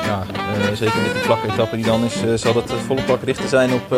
ja, 0.07 0.23
eh, 0.33 0.75
zeker 0.75 1.01
met 1.01 1.13
die 1.13 1.21
vlakke 1.21 1.51
etappe 1.51 1.75
die 1.75 1.85
dan 1.85 2.03
is, 2.03 2.21
eh, 2.21 2.33
zal 2.33 2.55
het 2.55 2.71
eh, 2.71 2.77
volle 2.77 3.01
pak 3.01 3.23
richten 3.23 3.49
zijn 3.49 3.73
op, 3.73 3.95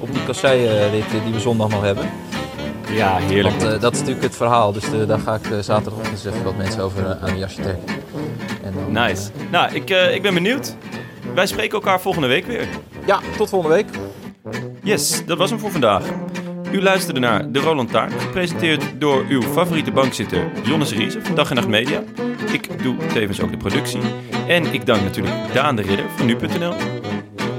op 0.00 0.12
die 0.12 0.24
kasseienrit 0.24 1.04
eh, 1.04 1.24
die 1.24 1.32
we 1.32 1.40
zondag 1.40 1.68
nog 1.68 1.82
hebben. 1.82 2.10
Ja, 2.90 3.16
heerlijk. 3.16 3.60
Want 3.60 3.80
dat 3.80 3.92
is 3.92 3.98
natuurlijk 3.98 4.26
het 4.26 4.36
verhaal, 4.36 4.72
dus 4.72 4.84
daar 5.06 5.18
ga 5.18 5.34
ik 5.34 5.44
zaterdagochtend 5.60 6.12
eens 6.12 6.24
even 6.24 6.44
wat 6.44 6.56
mensen 6.56 6.82
over 6.82 7.06
aan 7.06 7.28
een 7.28 7.38
jasje 7.38 7.60
trekken. 7.60 7.94
Dan, 8.62 9.02
Nice. 9.02 9.30
Nou, 9.50 9.74
ik, 9.74 9.90
ik 9.90 10.22
ben 10.22 10.34
benieuwd. 10.34 10.76
Wij 11.34 11.46
spreken 11.46 11.72
elkaar 11.72 12.00
volgende 12.00 12.28
week 12.28 12.46
weer. 12.46 12.68
Ja, 13.06 13.20
tot 13.36 13.48
volgende 13.48 13.76
week. 13.76 13.86
Yes, 14.82 15.22
dat 15.26 15.38
was 15.38 15.50
hem 15.50 15.58
voor 15.58 15.70
vandaag. 15.70 16.02
U 16.72 16.82
luisterde 16.82 17.20
naar 17.20 17.50
De 17.50 17.58
Roland 17.58 17.90
Taart, 17.90 18.12
gepresenteerd 18.18 18.84
door 18.98 19.24
uw 19.28 19.42
favoriete 19.42 19.90
bankzitter 19.90 20.50
Jonnes 20.64 20.92
Riese 20.92 21.20
van 21.22 21.34
Dag 21.34 21.48
en 21.50 21.56
Nacht 21.56 21.68
Media. 21.68 22.02
Ik 22.52 22.82
doe 22.82 22.96
tevens 23.12 23.40
ook 23.40 23.50
de 23.50 23.56
productie. 23.56 24.00
En 24.46 24.72
ik 24.72 24.86
dank 24.86 25.02
natuurlijk 25.02 25.34
Daan 25.52 25.76
de 25.76 25.82
Ridder 25.82 26.06
van 26.16 26.26
Nu.nl. 26.26 26.74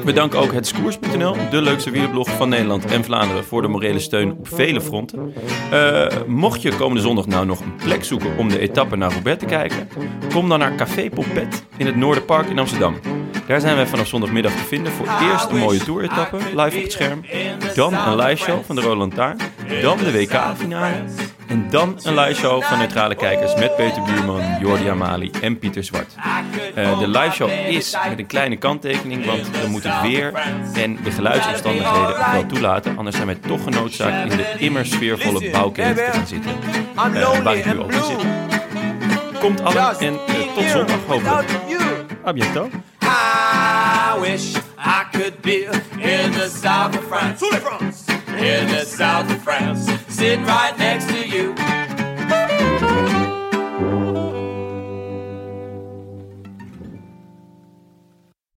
We 0.03 0.13
danken 0.13 0.39
ook 0.39 0.53
het 0.53 0.67
Skoers.nl, 0.67 1.35
de 1.49 1.61
leukste 1.61 1.91
wielerblog 1.91 2.29
van 2.29 2.49
Nederland 2.49 2.85
en 2.85 3.03
Vlaanderen, 3.03 3.43
voor 3.43 3.61
de 3.61 3.67
morele 3.67 3.99
steun 3.99 4.31
op 4.31 4.47
vele 4.47 4.81
fronten. 4.81 5.33
Eh, 5.71 6.07
mocht 6.27 6.61
je 6.61 6.75
komende 6.75 7.01
zondag 7.01 7.25
nou 7.25 7.45
nog 7.45 7.59
een 7.59 7.75
plek 7.75 8.03
zoeken 8.03 8.37
om 8.37 8.49
de 8.49 8.59
etappe 8.59 8.95
naar 8.95 9.11
Roubaix 9.11 9.39
te 9.39 9.45
kijken, 9.45 9.89
kom 10.33 10.49
dan 10.49 10.59
naar 10.59 10.75
Café 10.75 11.09
Pompet 11.09 11.65
in 11.77 11.85
het 11.85 11.95
Noorderpark 11.95 12.49
in 12.49 12.59
Amsterdam. 12.59 12.95
Daar 13.47 13.61
zijn 13.61 13.75
wij 13.75 13.87
vanaf 13.87 14.07
zondagmiddag 14.07 14.51
te 14.51 14.63
vinden 14.63 14.91
voor 14.91 15.07
eerst 15.31 15.49
een 15.49 15.57
mooie 15.57 15.83
toeretappe 15.83 16.37
live 16.37 16.77
op 16.77 16.83
het 16.83 16.91
scherm, 16.91 17.21
dan 17.75 17.93
een 17.93 18.15
live 18.15 18.43
show 18.43 18.63
van 18.63 18.75
de 18.75 18.81
Roland 18.81 19.15
Taart, 19.15 19.43
dan 19.81 19.97
de 19.97 20.11
WK-finale 20.11 21.03
en 21.51 21.69
dan 21.69 21.99
een 22.03 22.19
live 22.19 22.39
show 22.39 22.63
van 22.63 22.77
neutrale 22.77 23.15
kijkers 23.15 23.55
met 23.55 23.75
Peter 23.75 24.03
Buurman, 24.03 24.41
Jordi 24.59 24.87
Amali 24.87 25.31
en 25.41 25.59
Pieter 25.59 25.83
Zwart. 25.83 26.15
Eh, 26.75 26.99
de 26.99 27.07
live 27.07 27.31
show 27.31 27.49
is 27.49 27.97
met 28.09 28.19
een 28.19 28.25
kleine 28.25 28.55
kanttekening, 28.57 29.25
want 29.25 29.49
we 29.49 29.67
moeten 29.67 29.91
het 29.91 30.01
weer 30.01 30.33
en 30.73 30.97
de 31.03 31.11
geluidsomstandigheden 31.11 32.31
wel 32.31 32.45
toelaten. 32.45 32.97
Anders 32.97 33.15
zijn 33.15 33.27
wij 33.27 33.37
toch 33.47 33.63
genoodzaakt 33.63 34.31
in 34.31 34.37
de 34.37 34.53
immer 34.57 34.85
sfeervolle 34.85 35.49
bouwketen 35.51 35.95
te 35.95 36.11
gaan 36.11 36.27
zitten. 36.27 36.51
Eh, 36.95 37.43
waar 37.43 37.55
ik 37.55 37.65
nu 37.65 37.79
ook 37.79 37.91
in 37.91 38.03
zit. 38.03 38.25
Komt 39.39 39.63
allen 39.63 39.99
en 39.99 40.13
eh, 40.13 40.53
tot 40.55 40.63
zondag 40.63 41.05
hopelijk. 41.07 41.49
A 42.25 42.33
bientôt. 42.33 42.71
I 43.03 44.19
wish 44.19 44.55
I 44.77 45.03
could 45.11 45.41
be 45.41 45.69
in 45.97 46.31
the 46.31 46.49
south 46.61 46.97
of 46.97 47.03
France. 47.07 47.45
In 48.41 48.67
the 48.67 48.85
south 48.85 49.25
of 49.25 49.41
France, 49.43 49.91
sit 50.21 50.39
right 50.41 50.77
next 50.77 51.07
to 51.07 51.27
you. 51.27 51.55